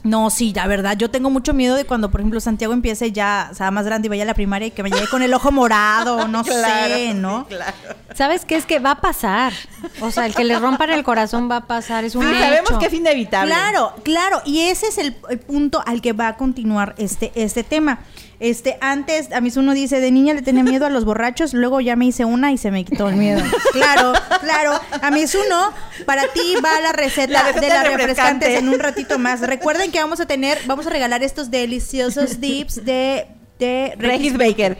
[0.02, 3.48] No, sí, la verdad, yo tengo mucho miedo de cuando, por ejemplo, Santiago empiece ya,
[3.50, 5.34] o sea, más grande y vaya a la primaria y que me llegue con el
[5.34, 7.46] ojo morado, no Claro, sé, ¿no?
[7.46, 7.72] claro.
[8.14, 8.56] ¿Sabes qué?
[8.56, 9.52] Es que va a pasar.
[10.00, 12.38] O sea, el que le rompan el corazón va a pasar, es un Sí, hecho.
[12.40, 13.52] sabemos que es inevitable.
[13.52, 17.62] Claro, claro, y ese es el, el punto al que va a continuar este, este
[17.62, 17.98] tema.
[18.40, 21.80] Este, antes, a mis uno dice, de niña le tenía miedo a los borrachos, luego
[21.82, 23.42] ya me hice una y se me quitó el miedo.
[23.74, 24.80] Claro, claro.
[25.02, 25.72] A mis uno,
[26.06, 27.98] para ti va la receta, La receta de las refrescante.
[28.46, 29.40] refrescantes en un ratito más.
[29.42, 33.26] Recuerden que vamos a tener, vamos a regalar estos deliciosos dips de,
[33.58, 34.78] de Regis Baker.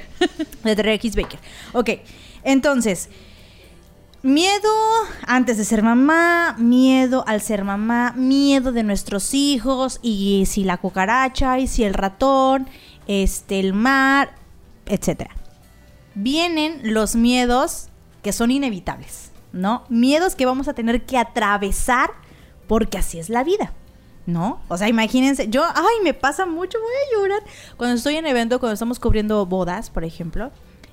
[0.65, 1.39] de Regis Baker.
[1.75, 1.91] Ok,
[2.45, 3.11] entonces,
[4.23, 4.71] miedo
[5.27, 10.79] antes de ser mamá, miedo al ser mamá, miedo de nuestros hijos, y si la
[10.79, 12.69] cucaracha, y si el ratón,
[13.07, 14.35] este, el mar,
[14.87, 15.31] etcétera.
[16.15, 17.89] Vienen los miedos
[18.23, 19.85] que son inevitables, ¿no?
[19.89, 22.11] Miedos que vamos a tener que atravesar
[22.67, 23.73] porque así es la vida.
[24.27, 24.61] ¿No?
[24.69, 27.43] O sea, imagínense, yo, ay, me pasa mucho, voy a llorar.
[27.77, 30.53] Cuando estoy en evento, cuando estamos cubriendo bodas, por ejemplo,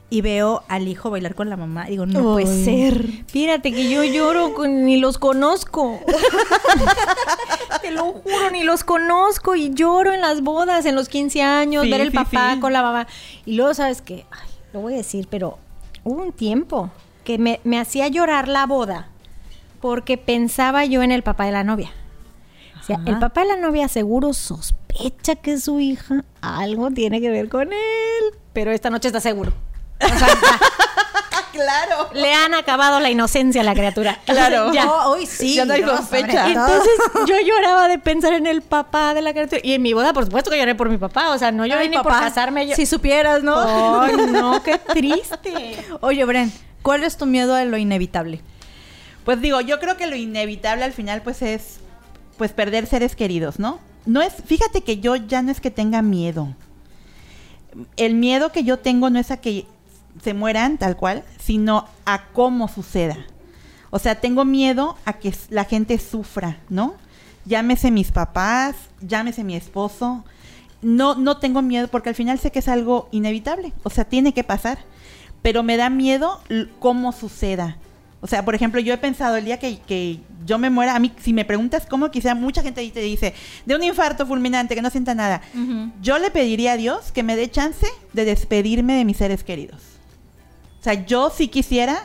[0.09, 3.05] y veo al hijo bailar con la mamá, digo, no puede ser.
[3.27, 5.99] Fíjate que yo lloro, con- ni los conozco.
[7.81, 11.83] Te lo juro, ni los conozco y lloro en las bodas, en los 15 años,
[11.83, 12.59] Sí, ver el sí, papá sí.
[12.59, 13.07] con la mamá.
[13.45, 14.25] Y luego, ¿sabes qué?
[14.31, 15.57] Ay, lo voy a decir, pero
[16.03, 16.89] hubo un tiempo
[17.23, 19.09] que me, me hacía llorar la boda
[19.81, 21.91] porque pensaba yo en el papá de la novia.
[22.79, 27.29] O sea, el papá de la novia seguro sospecha que su hija algo tiene que
[27.29, 29.51] ver con él, pero esta noche está seguro.
[30.01, 30.59] O sea, ya.
[31.51, 32.09] claro.
[32.13, 34.19] Le han acabado la inocencia a la criatura.
[34.25, 34.71] Claro.
[34.73, 34.85] Ya.
[34.85, 35.55] No, hoy sí.
[35.55, 36.47] Ya no hay no, sospecha.
[36.47, 36.93] Entonces
[37.27, 39.61] yo lloraba de pensar en el papá de la criatura.
[39.63, 41.31] Y en mi boda, por supuesto que lloré por mi papá.
[41.31, 42.67] O sea, no lloré Ay, ni por casarme.
[42.67, 42.75] Yo...
[42.75, 43.57] Si supieras, ¿no?
[43.57, 45.77] Ay, no, qué triste.
[46.01, 48.41] Oye, Bren, ¿cuál es tu miedo a lo inevitable?
[49.25, 51.79] Pues digo, yo creo que lo inevitable al final pues es
[52.37, 53.79] pues perder seres queridos, ¿no?
[54.05, 56.55] No es, fíjate que yo ya no es que tenga miedo.
[57.97, 59.65] El miedo que yo tengo no es a que
[60.21, 63.17] se mueran tal cual, sino a cómo suceda.
[63.89, 66.95] O sea, tengo miedo a que la gente sufra, ¿no?
[67.45, 70.25] Llámese mis papás, llámese mi esposo.
[70.81, 73.73] No, no tengo miedo porque al final sé que es algo inevitable.
[73.83, 74.79] O sea, tiene que pasar.
[75.41, 76.41] Pero me da miedo
[76.79, 77.77] cómo suceda.
[78.19, 80.99] O sea, por ejemplo, yo he pensado el día que, que yo me muera, a
[80.99, 83.33] mí, si me preguntas cómo quisiera, mucha gente ahí te dice,
[83.65, 85.41] de un infarto fulminante, que no sienta nada.
[86.01, 89.96] Yo le pediría a Dios que me dé chance de despedirme de mis seres queridos.
[90.79, 92.03] O sea, yo sí quisiera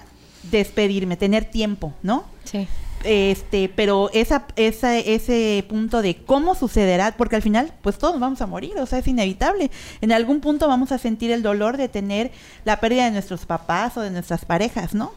[0.50, 2.24] despedirme, tener tiempo, ¿no?
[2.44, 2.66] Sí.
[3.04, 8.40] Este, pero esa, esa, ese punto de cómo sucederá, porque al final, pues todos vamos
[8.40, 9.70] a morir, o sea, es inevitable.
[10.00, 12.30] En algún punto vamos a sentir el dolor de tener
[12.64, 15.12] la pérdida de nuestros papás o de nuestras parejas, ¿no?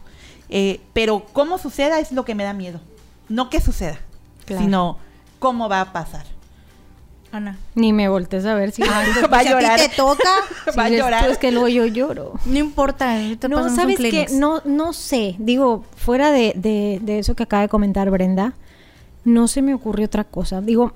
[0.48, 2.80] Eh, pero cómo suceda es lo que me da miedo.
[3.28, 3.98] No que suceda,
[4.44, 4.62] Claro.
[4.62, 4.98] sino
[5.38, 6.24] cómo va a pasar.
[7.36, 7.56] Ana.
[7.74, 9.72] Ni me voltees a ver si, Va a si llorar.
[9.72, 10.28] a ti te toca,
[10.72, 11.30] si va a llorar.
[11.30, 12.34] es que luego yo lloro.
[12.46, 13.16] no importa.
[13.48, 14.26] No, ¿sabes qué?
[14.32, 15.36] No, no sé.
[15.38, 18.54] Digo, fuera de, de- de eso que acaba de comentar Brenda,
[19.24, 20.60] no se me ocurrió otra cosa.
[20.60, 20.92] Digo,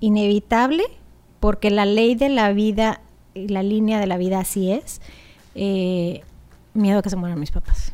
[0.00, 0.84] inevitable,
[1.40, 3.00] porque la ley de la vida
[3.34, 5.00] y la línea de la vida así es.
[5.54, 6.22] eh,
[6.72, 7.92] miedo a que se mueran mis papás.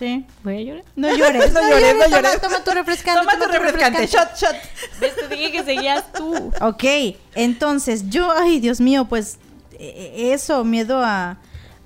[0.00, 0.24] Sí.
[0.42, 0.84] ¿Voy a llorar?
[0.96, 1.52] No llores.
[1.52, 2.40] No llores, no llores.
[2.40, 3.20] Toma, tu refrescante.
[3.20, 4.56] Toma tu refrescante, shot, shot.
[4.98, 5.14] ¿Ves?
[5.14, 6.50] Te dije que seguías tú.
[6.62, 6.84] Ok,
[7.34, 9.38] entonces yo, ay Dios mío, pues
[9.78, 11.36] eh, eso, miedo a,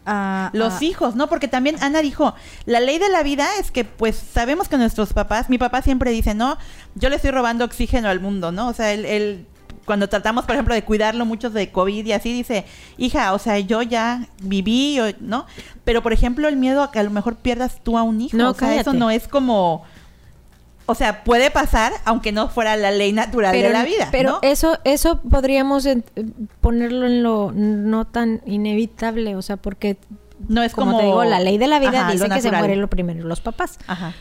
[0.07, 1.29] a- los a- hijos, ¿no?
[1.29, 2.35] Porque también Ana dijo,
[2.67, 6.11] la ley de la vida es que pues sabemos que nuestros papás, mi papá siempre
[6.13, 6.57] dice, no,
[6.95, 8.69] yo le estoy robando oxígeno al mundo, ¿no?
[8.69, 9.47] O sea, él, él-
[9.85, 12.65] cuando tratamos, por ejemplo, de cuidarlo muchos de COVID y así, dice,
[12.97, 15.47] hija, o sea, yo ya viví, ¿no?
[15.85, 18.37] Pero, por ejemplo, el miedo a que a lo mejor pierdas tú a un hijo,
[18.37, 19.85] No, o sea, eso no es como...
[20.87, 24.39] O sea, puede pasar, aunque no fuera la ley natural de la vida, pero ¿no?
[24.43, 25.89] eso eso podríamos
[26.61, 29.97] ponerlo en lo no tan inevitable, o sea, porque
[30.47, 30.99] no es como, como...
[30.99, 33.41] te digo, la ley de la vida Ajá, dice que se mueren lo primero los
[33.41, 33.79] papás.
[33.87, 34.13] Ajá.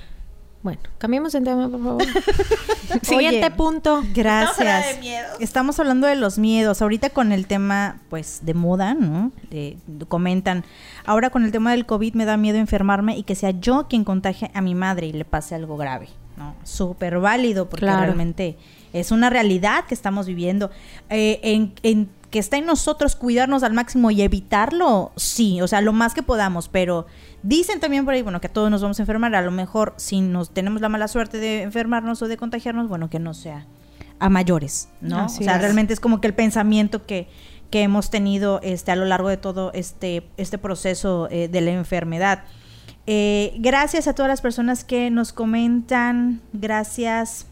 [0.63, 2.03] Bueno, cambiemos de tema, por favor.
[3.01, 4.01] Siguiente Oye, punto.
[4.01, 4.95] Estamos hablando Gracias.
[4.95, 5.31] de miedos.
[5.41, 6.81] Estamos hablando de los miedos.
[6.81, 9.31] Ahorita con el tema, pues, de moda, ¿no?
[9.49, 10.63] De- comentan.
[11.05, 14.05] Ahora con el tema del COVID me da miedo enfermarme y que sea yo quien
[14.05, 16.07] contagie a mi madre y le pase algo grave,
[16.37, 16.55] ¿no?
[16.63, 18.03] Súper válido porque Claro.
[18.03, 18.57] realmente
[18.93, 20.71] es una realidad que estamos viviendo.
[21.09, 25.81] Eh, en, en que está en nosotros cuidarnos al máximo y evitarlo, sí, o sea,
[25.81, 27.05] lo más que podamos, pero
[27.43, 30.19] dicen también por ahí, bueno, que todos nos vamos a enfermar, a lo mejor si
[30.19, 33.67] nos tenemos la mala suerte de enfermarnos o de contagiarnos, bueno, que no sea
[34.17, 35.19] a mayores, ¿no?
[35.19, 35.61] Así o sea, es.
[35.61, 37.27] realmente es como que el pensamiento que,
[37.69, 41.69] que hemos tenido este, a lo largo de todo este, este proceso eh, de la
[41.69, 42.45] enfermedad.
[43.05, 47.45] Eh, gracias a todas las personas que nos comentan, gracias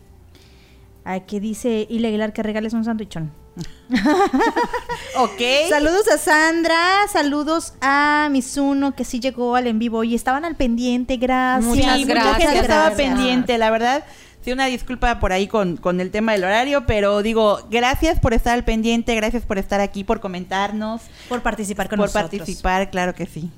[1.06, 3.41] a que dice Ile Aguilar que regales un sandwichón.
[5.18, 5.42] Ok.
[5.70, 10.56] Saludos a Sandra, saludos a Mizuno que sí llegó al en vivo y estaban al
[10.56, 11.66] pendiente, gracias.
[11.66, 12.34] Muchas Sí, gracias.
[12.36, 14.04] mucha gente estaba pendiente, la verdad.
[14.44, 18.34] Sí, una disculpa por ahí con, con el tema del horario, pero digo, gracias por
[18.34, 22.32] estar al pendiente, gracias por estar aquí, por comentarnos, por participar con por nosotros.
[22.40, 23.52] participar, claro que sí.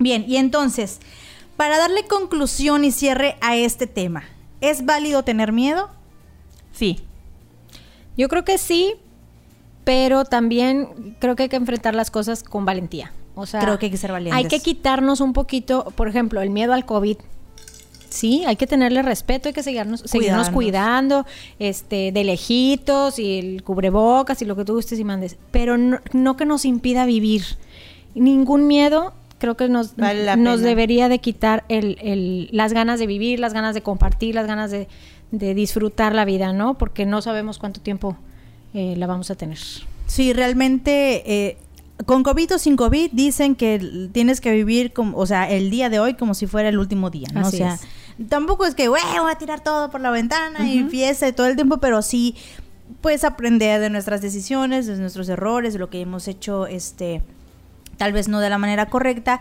[0.00, 0.98] Bien, y entonces,
[1.56, 4.24] para darle conclusión y cierre a este tema,
[4.60, 5.90] ¿es válido tener miedo?
[6.72, 7.04] Sí.
[8.16, 8.96] Yo creo que sí,
[9.86, 13.12] pero también creo que hay que enfrentar las cosas con valentía.
[13.36, 14.36] O sea, Creo que hay que ser valientes.
[14.36, 17.18] Hay que quitarnos un poquito, por ejemplo, el miedo al COVID.
[18.10, 21.24] Sí, hay que tenerle respeto, hay que seguirnos, seguirnos cuidando,
[21.60, 25.98] este, de lejitos y el cubrebocas y lo que tú gustes y mandes, pero no,
[26.12, 27.42] no que nos impida vivir.
[28.14, 33.06] Ningún miedo creo que nos, Vale nos debería de quitar el, el- las ganas de
[33.06, 34.88] vivir, las ganas de compartir, las ganas de,
[35.30, 36.74] de disfrutar la vida, ¿no?
[36.74, 38.16] Porque no sabemos cuánto tiempo
[38.76, 39.58] eh, la vamos a tener.
[40.04, 41.56] Sí, realmente, eh,
[42.04, 45.88] con COVID o sin COVID, dicen que tienes que vivir, como, o sea, el día
[45.88, 47.40] de hoy como si fuera el último día, ¿no?
[47.40, 48.28] Así o sea, es.
[48.28, 51.46] tampoco es que, güey, voy a tirar todo por la ventana y fiesta y todo
[51.46, 52.36] el tiempo, pero sí
[53.00, 57.22] puedes aprender de nuestras decisiones, de nuestros errores, de lo que hemos hecho, este,
[57.96, 59.40] tal vez no de la manera correcta,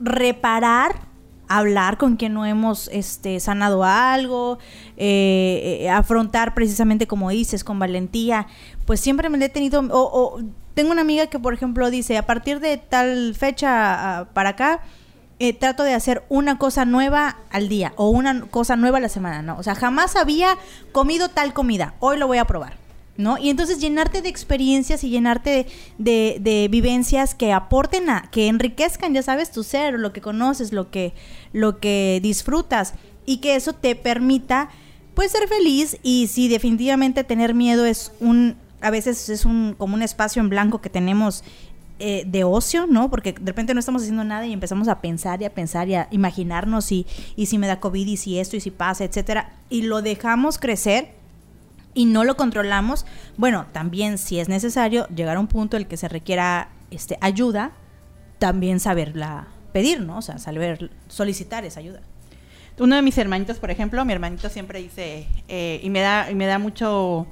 [0.00, 1.05] reparar,
[1.48, 4.58] hablar con quien no hemos este, sanado algo,
[4.96, 8.46] eh, eh, afrontar precisamente como dices, con valentía,
[8.84, 10.40] pues siempre me le he tenido, o, o
[10.74, 14.82] tengo una amiga que por ejemplo dice, a partir de tal fecha ah, para acá,
[15.38, 19.10] eh, trato de hacer una cosa nueva al día o una cosa nueva a la
[19.10, 19.58] semana, ¿no?
[19.58, 20.56] O sea, jamás había
[20.92, 22.85] comido tal comida, hoy lo voy a probar.
[23.18, 23.38] ¿No?
[23.38, 29.14] Y entonces llenarte de experiencias y llenarte de, de- vivencias que aporten a, que enriquezcan,
[29.14, 31.14] ya sabes, tu ser, lo que conoces, lo que,
[31.54, 32.92] lo que disfrutas,
[33.24, 34.68] y que eso te permita,
[35.14, 35.96] pues, ser feliz.
[36.02, 40.50] Y si definitivamente tener miedo es un, a veces es un, como un espacio en
[40.50, 41.42] blanco que tenemos
[41.98, 43.08] eh, de ocio, ¿no?
[43.08, 45.94] Porque de repente no estamos haciendo nada y empezamos a pensar y a pensar y
[45.94, 49.54] a imaginarnos y, y si me da COVID y si esto y si pasa, etcétera,
[49.70, 51.14] y lo dejamos crecer
[51.96, 53.06] y no lo controlamos,
[53.38, 57.16] bueno, también si es necesario llegar a un punto en el que se requiera este,
[57.22, 57.72] ayuda,
[58.38, 60.18] también saberla pedir, ¿no?
[60.18, 62.02] O sea, saber solicitar esa ayuda.
[62.78, 66.34] Uno de mis hermanitos, por ejemplo, mi hermanito siempre dice, eh, y me da, y
[66.34, 67.26] me da mucho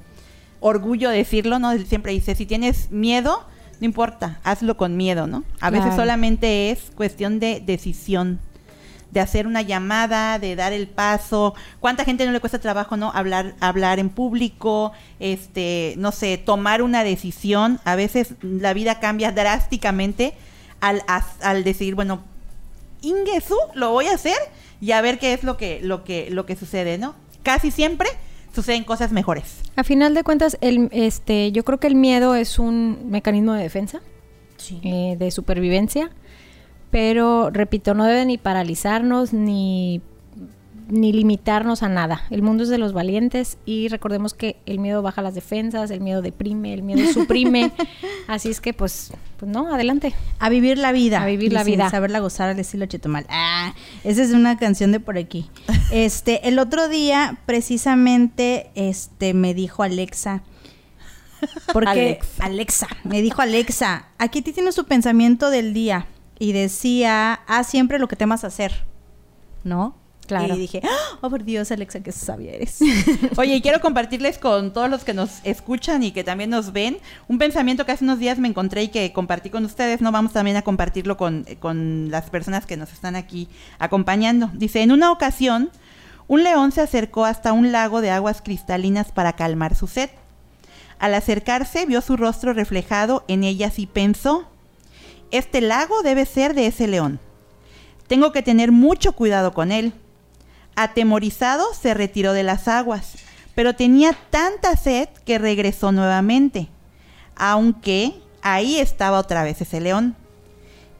[0.59, 1.77] orgullo decirlo, ¿no?
[1.77, 3.45] Siempre dice, si tienes miedo,
[3.79, 5.43] no importa, hazlo con miedo, ¿no?
[5.61, 8.39] A veces solamente es cuestión de decisión,
[9.11, 11.53] de hacer una llamada, de dar el paso.
[11.79, 13.11] ¿Cuánta gente no le cuesta trabajo, no?
[13.13, 17.79] Hablar, hablar en público, este, no sé, tomar una decisión.
[17.85, 20.33] A veces la vida cambia drásticamente
[20.81, 21.01] al,
[21.41, 22.21] al decir, bueno,
[23.01, 24.37] Ingesu, lo voy a hacer
[24.81, 27.15] y a ver qué es lo que, lo que, lo que sucede, ¿no?
[27.43, 28.09] Casi siempre
[28.53, 29.57] suceden cosas mejores.
[29.75, 33.63] A final de cuentas, el, este, yo creo que el miedo es un mecanismo de
[33.63, 34.01] defensa,
[34.57, 34.79] Sí.
[34.83, 36.09] eh, de supervivencia,
[36.95, 40.01] pero repito, no debe ni paralizarnos ni,
[40.87, 42.21] ni limitarnos a nada.
[42.29, 45.99] El mundo es de los valientes y recordemos que el miedo baja las defensas, el
[45.99, 47.73] miedo deprime, el miedo suprime.
[48.29, 50.13] Así es que, pues, pues no, adelante.
[50.39, 51.21] A vivir la vida.
[51.21, 51.89] A vivir la vida.
[51.89, 53.25] Saberla gozar al estilo Chetumal.
[53.27, 53.73] Ah,
[54.05, 55.49] esa es una canción de por aquí.
[55.91, 60.43] Este, el otro día, precisamente, este, me dijo Alexa.
[61.73, 62.45] Porque Alexa.
[62.45, 62.87] Alexa.
[63.03, 66.07] me dijo Alexa, aquí tienes tu pensamiento del día.
[66.39, 68.85] Y decía, haz siempre lo que temas hacer,
[69.63, 69.95] ¿no?
[70.27, 70.55] Claro.
[70.55, 70.81] Y dije,
[71.21, 72.79] oh por Dios, Alexa, qué sabia eres.
[73.37, 76.97] Oye, y quiero compartirles con todos los que nos escuchan y que también nos ven
[77.27, 80.01] un pensamiento que hace unos días me encontré y que compartí con ustedes.
[80.01, 84.49] No vamos también a compartirlo con, con las personas que nos están aquí acompañando.
[84.53, 85.69] Dice, en una ocasión,
[86.27, 90.09] un león se acercó hasta un lago de aguas cristalinas para calmar su sed.
[90.97, 94.47] Al acercarse, vio su rostro reflejado en ellas y pensó,
[95.37, 97.19] este lago debe ser de ese león.
[98.07, 99.93] Tengo que tener mucho cuidado con él.
[100.75, 103.13] Atemorizado, se retiró de las aguas,
[103.55, 106.67] pero tenía tanta sed que regresó nuevamente,
[107.35, 110.15] aunque ahí estaba otra vez ese león.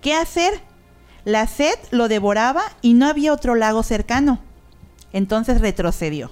[0.01, 0.61] ¿Qué hacer?
[1.25, 4.39] La sed lo devoraba y no había otro lago cercano.
[5.11, 6.31] Entonces retrocedió.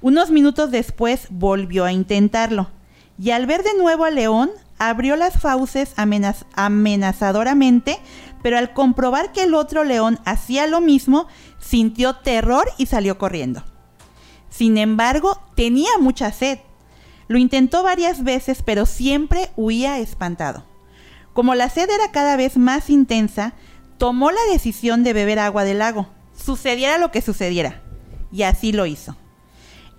[0.00, 2.70] Unos minutos después volvió a intentarlo,
[3.18, 7.98] y al ver de nuevo al león, abrió las fauces amenaz- amenazadoramente,
[8.42, 11.26] pero al comprobar que el otro león hacía lo mismo,
[11.58, 13.64] sintió terror y salió corriendo.
[14.50, 16.58] Sin embargo, tenía mucha sed.
[17.28, 20.64] Lo intentó varias veces, pero siempre huía espantado.
[21.34, 23.52] Como la sed era cada vez más intensa,
[23.98, 27.82] tomó la decisión de beber agua del lago, sucediera lo que sucediera,
[28.32, 29.16] y así lo hizo.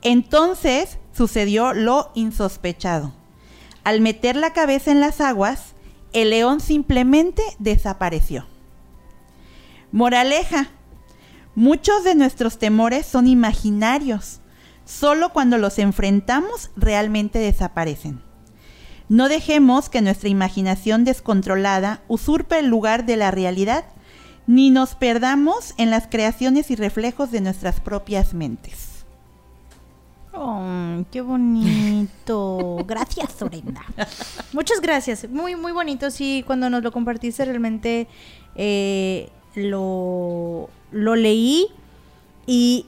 [0.02, 3.14] Entonces sucedió lo insospechado.
[3.90, 5.74] Al meter la cabeza en las aguas,
[6.14, 8.46] el león simplemente desapareció.
[9.92, 10.70] Moraleja,
[11.56, 14.42] muchos de nuestros temores son imaginarios.
[14.86, 18.22] Solo cuando los enfrentamos realmente desaparecen.
[19.08, 23.86] No dejemos que nuestra imaginación descontrolada usurpe el lugar de la realidad,
[24.46, 28.89] ni nos perdamos en las creaciones y reflejos de nuestras propias mentes.
[30.42, 32.78] Oh, qué bonito.
[32.88, 33.82] Gracias, Sorenda.
[34.54, 35.28] Muchas gracias.
[35.30, 36.10] Muy, muy bonito.
[36.12, 38.08] Sí, cuando nos lo compartiste realmente
[38.56, 41.68] eh, lo, lo leí.
[42.48, 42.86] Y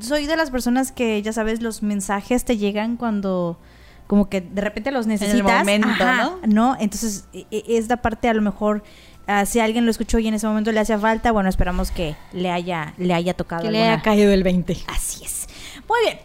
[0.00, 3.58] soy de las personas que, ya sabes, los mensajes te llegan cuando
[4.06, 5.58] como que de repente los necesitas.
[5.58, 6.74] momento, Ajá, ¿no?
[6.80, 8.82] Entonces, e- e- esta parte a lo mejor...
[9.26, 12.16] ah, si alguien lo escuchó y en ese momento le hacía falta, bueno, esperamos que
[12.32, 14.78] le haya, le haya tocado Que le haya caído el 20.
[14.86, 15.46] Así es.
[15.86, 16.18] Muy bien.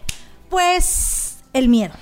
[0.53, 1.95] Pues el miedo.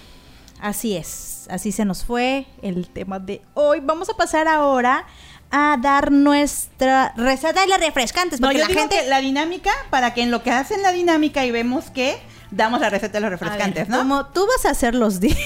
[0.59, 1.47] Así es.
[1.49, 3.79] Así se nos fue el tema de hoy.
[3.81, 5.05] Vamos a pasar ahora
[5.51, 8.41] a dar nuestra receta de las refrescantes.
[8.41, 9.03] No, Porque yo la digo gente.
[9.03, 12.17] que la dinámica, para que en lo que hacen la dinámica y vemos que
[12.51, 13.99] damos la receta de los ver, refrescantes, ¿no?
[13.99, 15.39] Como tú vas a hacer los dips.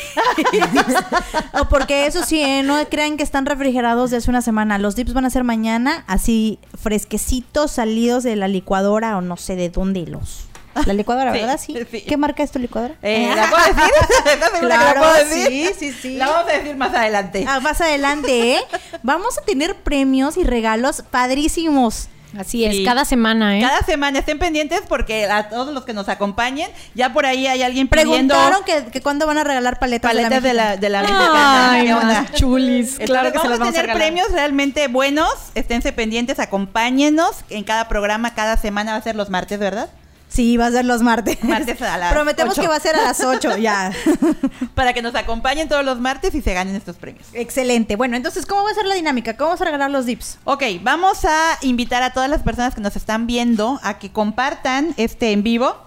[1.62, 2.64] o porque eso sí, ¿eh?
[2.64, 4.80] no crean que están refrigerados de hace una semana.
[4.80, 9.56] Los dips van a ser mañana, así fresquecitos, salidos de la licuadora o no sé
[9.56, 10.47] de dónde los.
[10.86, 11.60] La licuadora, Sí, ¿verdad?
[11.64, 11.78] Sí.
[11.90, 12.02] sí.
[12.02, 12.96] ¿Qué marca es tu licuadora?
[13.02, 13.92] Eh, ¿La puedo decir?
[14.34, 15.48] ¿Estás segura que la Claro, puedo decir?
[15.48, 16.16] sí, sí, sí.
[16.18, 17.46] La vamos a decir más adelante.
[17.48, 18.60] Ah, más adelante, ¿eh?
[19.04, 22.10] Vamos a tener premios y regalos padrísimos.
[22.38, 22.84] Así es, Sí.
[22.84, 23.62] cada semana, ¿eh?
[23.62, 27.64] Cada semana estén pendientes porque a todos los que nos acompañen, ya por ahí hay
[27.64, 31.02] alguien pidiendo Preguntaron que, que cuándo van a regalar paletas, paletas de la, de la
[31.04, 31.72] mexicana.
[31.72, 32.22] Ay, ¿Qué onda?
[32.24, 33.00] más chulis.
[33.00, 35.30] Entonces, Claro que se vamos las vamos a tener premios realmente buenos.
[35.54, 37.38] Esténse pendientes, acompáñenos.
[37.50, 39.88] En cada programa, cada semana va a ser los martes, ¿verdad?
[40.36, 41.42] Sí, va a ser los martes.
[41.44, 43.94] Martes a las Prometemos que va a ser a las 8, ya.
[44.76, 47.26] Para que nos acompañen todos los martes y se ganen estos premios.
[47.32, 47.96] Excelente.
[47.96, 49.38] Bueno, entonces, ¿cómo va a ser la dinámica?
[49.38, 50.40] ¿Cómo vamos a regalar los dips?
[50.44, 54.94] Ok, vamos a invitar a todas las personas que nos están viendo a que compartan
[54.98, 55.78] este en vivo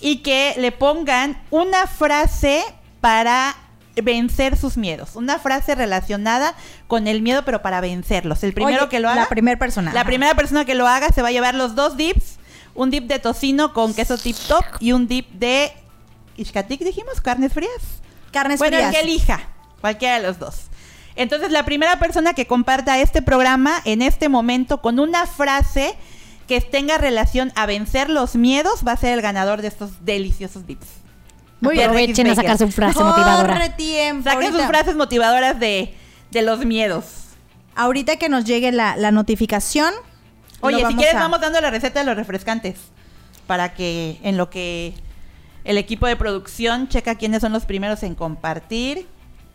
[0.00, 2.62] y que le pongan una frase
[3.00, 3.56] para
[3.96, 5.16] vencer sus miedos.
[5.16, 6.54] Una frase relacionada
[6.86, 8.44] con el miedo, pero para vencerlos.
[8.44, 9.22] El primero Oye, que lo haga.
[9.22, 9.92] La primera persona.
[9.92, 12.38] La primera persona que lo haga se va a llevar los dos dips.
[12.74, 15.72] Un dip de tocino con queso tip top y un dip de
[16.36, 17.72] ishkatik, dijimos, carnes frías.
[18.32, 18.94] Carnes bueno, frías.
[18.94, 19.48] el que elija,
[19.80, 20.62] cualquiera de los dos.
[21.16, 25.94] Entonces, la primera persona que comparta este programa en este momento con una frase
[26.48, 30.66] que tenga relación a vencer los miedos va a ser el ganador de estos deliciosos
[30.66, 30.86] dips.
[31.60, 31.88] Muy bien.
[31.88, 33.76] Aprovechen a sacar su frase motivadora.
[33.76, 34.28] Tiempo.
[34.28, 35.94] Saquen sus frases motivadoras de,
[36.30, 37.04] de los miedos.
[37.74, 39.94] Ahorita que nos llegue la, la notificación.
[40.60, 42.76] Oye, si quieres a- vamos dando la receta de los refrescantes
[43.46, 44.94] para que en lo que
[45.64, 49.06] el equipo de producción checa quiénes son los primeros en compartir.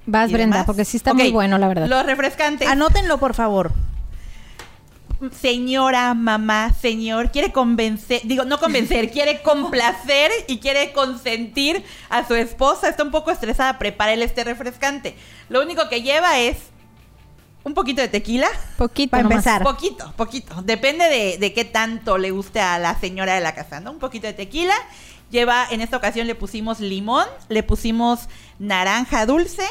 [0.05, 0.65] Vas, Brenda, demás.
[0.65, 1.87] porque sí está muy bueno, la verdad.
[1.87, 2.67] Los refrescantes.
[2.67, 3.71] Anótenlo, por favor.
[5.37, 12.35] Señora, mamá, señor, quiere convencer, digo, no convencer, quiere complacer y quiere consentir a su
[12.35, 12.87] esposa.
[12.87, 15.15] Está un poco estresada, prepárele este refrescante.
[15.49, 16.57] Lo único que lleva es
[17.64, 18.47] un poquito de tequila.
[18.78, 19.38] Poquito Para nomás.
[19.45, 19.64] empezar.
[19.64, 20.62] Poquito, poquito.
[20.64, 23.91] Depende de, de qué tanto le guste a la señora de la casa, ¿no?
[23.91, 24.74] Un poquito de tequila.
[25.32, 28.22] Lleva, en esta ocasión le pusimos limón, le pusimos
[28.60, 29.64] naranja dulce,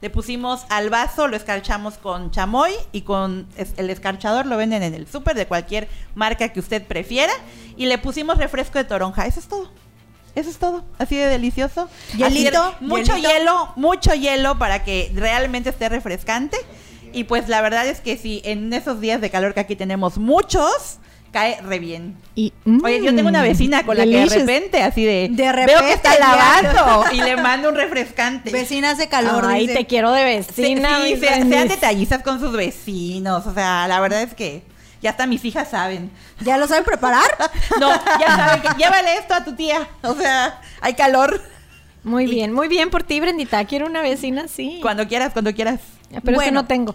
[0.00, 4.84] Le pusimos al vaso, lo escarchamos con chamoy y con es- el escarchador lo venden
[4.84, 7.32] en el súper de cualquier marca que usted prefiera.
[7.76, 9.26] Y le pusimos refresco de toronja.
[9.26, 9.68] Eso es todo.
[10.36, 10.84] Eso es todo.
[11.00, 11.88] Así de delicioso.
[12.16, 13.28] Hielito, Así de- mucho hielito.
[13.28, 16.56] hielo, mucho hielo para que realmente esté refrescante.
[17.12, 20.18] Y pues la verdad es que si en esos días de calor que aquí tenemos
[20.18, 20.98] muchos,
[21.32, 22.16] cae re bien.
[22.34, 22.52] Y,
[22.82, 25.52] Oye, yo tengo una mm, vecina con la que de repente, así de, De veo
[25.52, 28.50] repente, que está lavando y le mando un refrescante.
[28.50, 29.44] Vecinas de calor.
[29.46, 29.78] Ay, dice.
[29.80, 30.98] te quiero de Sí, vecina.
[31.04, 33.46] sí, mi se- sean detallistas con sus vecinos.
[33.46, 34.62] O sea, la verdad es que
[35.02, 36.10] ya hasta mis hijas saben.
[36.40, 37.22] ¿Ya lo saben preparar?
[37.80, 39.86] No, ya saben que llévale esto a tu tía.
[40.02, 41.40] O sea, hay calor.
[42.04, 43.64] Muy bien, muy bien por ti, Brendita.
[43.66, 44.78] Quiero una vecina así.
[44.80, 45.80] Cuando quieras, cuando quieras.
[46.10, 46.62] Pero es que Bueno.
[46.62, 46.94] no tengo.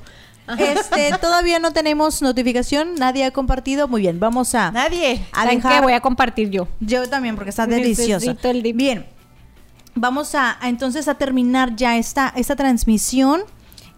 [0.58, 3.88] Este, todavía no tenemos notificación, nadie ha compartido.
[3.88, 5.26] Muy bien, vamos a, Nadie.
[5.32, 5.74] a ¿Saben dejar.
[5.76, 5.82] qué?
[5.82, 6.68] Voy a compartir yo.
[6.80, 8.36] Yo también, porque está delicioso.
[8.44, 8.74] el.
[8.74, 9.06] Bien,
[9.96, 13.42] vamos a, a entonces a terminar ya esta, esta transmisión.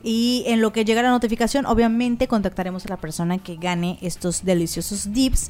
[0.08, 4.46] Y en lo que llega la notificación, obviamente contactaremos a la persona que gane estos
[4.46, 5.50] deliciosos dips.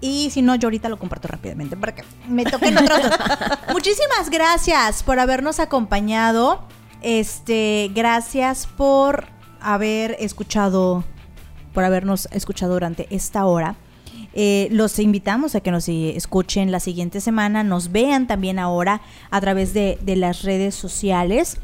[0.00, 3.00] Y si no, yo ahorita lo comparto rápidamente para que me toquen otros.
[3.72, 6.64] Muchísimas gracias por habernos acompañado.
[7.02, 9.26] Este, gracias por
[9.60, 11.04] haber escuchado,
[11.74, 13.76] por habernos escuchado durante esta hora.
[14.34, 19.40] Eh, los invitamos a que nos escuchen la siguiente semana, nos vean también ahora a
[19.40, 21.58] través de, de las redes sociales.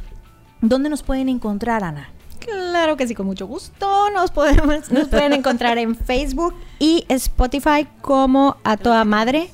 [0.61, 2.11] ¿Dónde nos pueden encontrar, Ana?
[2.41, 4.11] Claro que sí, con mucho gusto.
[4.11, 9.51] Nos podemos, nos pueden encontrar en Facebook y Spotify como a toda madre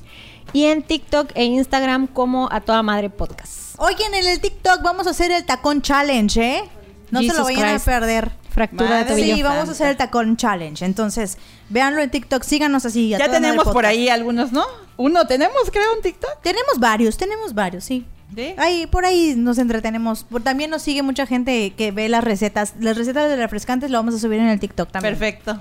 [0.53, 3.64] y en TikTok e Instagram como a toda madre podcast.
[3.77, 6.63] Oigan, en el TikTok vamos a hacer el tacón challenge, ¿eh?
[7.11, 7.87] No se lo vayan Christ.
[7.87, 8.31] a perder.
[8.49, 9.35] Fractura Madre de tobillo.
[9.35, 10.85] Sí, vamos a hacer el tacón challenge.
[10.85, 11.37] Entonces,
[11.69, 13.13] véanlo en TikTok, síganos así.
[13.13, 14.63] a Ya tenemos por ahí algunos, ¿no?
[14.97, 16.41] Uno tenemos, creo, en TikTok.
[16.41, 18.05] Tenemos varios, tenemos varios, sí.
[18.33, 18.55] ¿Sí?
[18.57, 20.23] Ahí, por ahí nos entretenemos.
[20.23, 22.73] Por- también nos sigue mucha gente que ve las recetas.
[22.79, 25.13] Las recetas de refrescantes lo vamos a subir en el TikTok también.
[25.17, 25.59] Perfecto.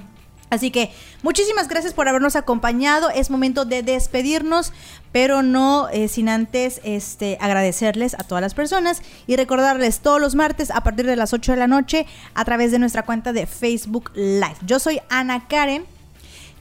[0.50, 0.92] Así que
[1.22, 3.10] muchísimas gracias por habernos acompañado.
[3.10, 4.72] Es momento de despedirnos,
[5.10, 10.34] pero no eh, sin antes este, agradecerles a todas las personas y recordarles todos los
[10.34, 13.46] martes a partir de las 8 de la noche a través de nuestra cuenta de
[13.46, 14.56] Facebook Live.
[14.64, 15.86] Yo soy Ana Karen.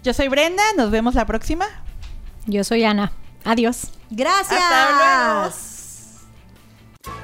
[0.03, 1.65] Yo soy Brenda, nos vemos la próxima.
[2.45, 3.13] Yo soy Ana.
[3.45, 3.91] Adiós.
[4.09, 4.59] Gracias.
[4.59, 5.72] Hasta luego.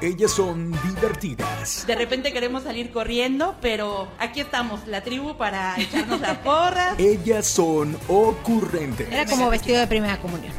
[0.01, 1.85] Ellas son divertidas.
[1.87, 6.95] De repente queremos salir corriendo, pero aquí estamos, la tribu, para echarnos la porra.
[6.97, 9.09] Ellas son ocurrentes.
[9.09, 10.53] Era como vestido de primera comunión.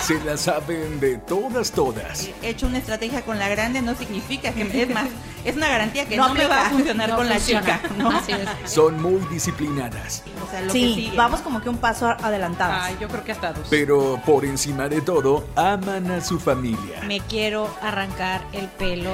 [0.00, 2.28] Se la saben de todas, todas.
[2.42, 5.08] He hecho una estrategia con la grande, no significa que, es más,
[5.44, 7.60] es una garantía que No no, me va a funcionar No con funciona.
[7.66, 8.10] la chica, ¿no?
[8.10, 8.70] Así es.
[8.70, 10.22] Son muy disciplinadas.
[10.46, 11.16] O sea, lo que Sí, sigue.
[11.16, 12.76] vamos como que un paso adelantados.
[12.80, 13.66] Ay, yo creo que hasta dos.
[13.68, 17.02] Pero por encima de todo, aman a su familia.
[17.04, 17.68] Me quiero
[18.00, 19.10] arrancar el pelo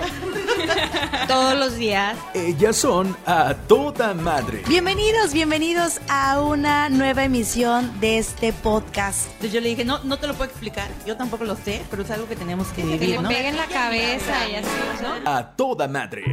[1.28, 2.16] todos los días.
[2.34, 4.64] Ellas son a toda madre.
[4.66, 9.26] Bienvenidos, bienvenidos a una nueva emisión de este podcast.
[9.26, 12.02] Entonces yo le dije, no, no te lo puedo explicar, yo tampoco lo sé, pero
[12.02, 13.28] es algo que tenemos que Que vivir, le ¿no?
[13.28, 14.68] peguen la cabeza y así,
[15.00, 15.30] ¿no?
[15.30, 16.24] A toda madre.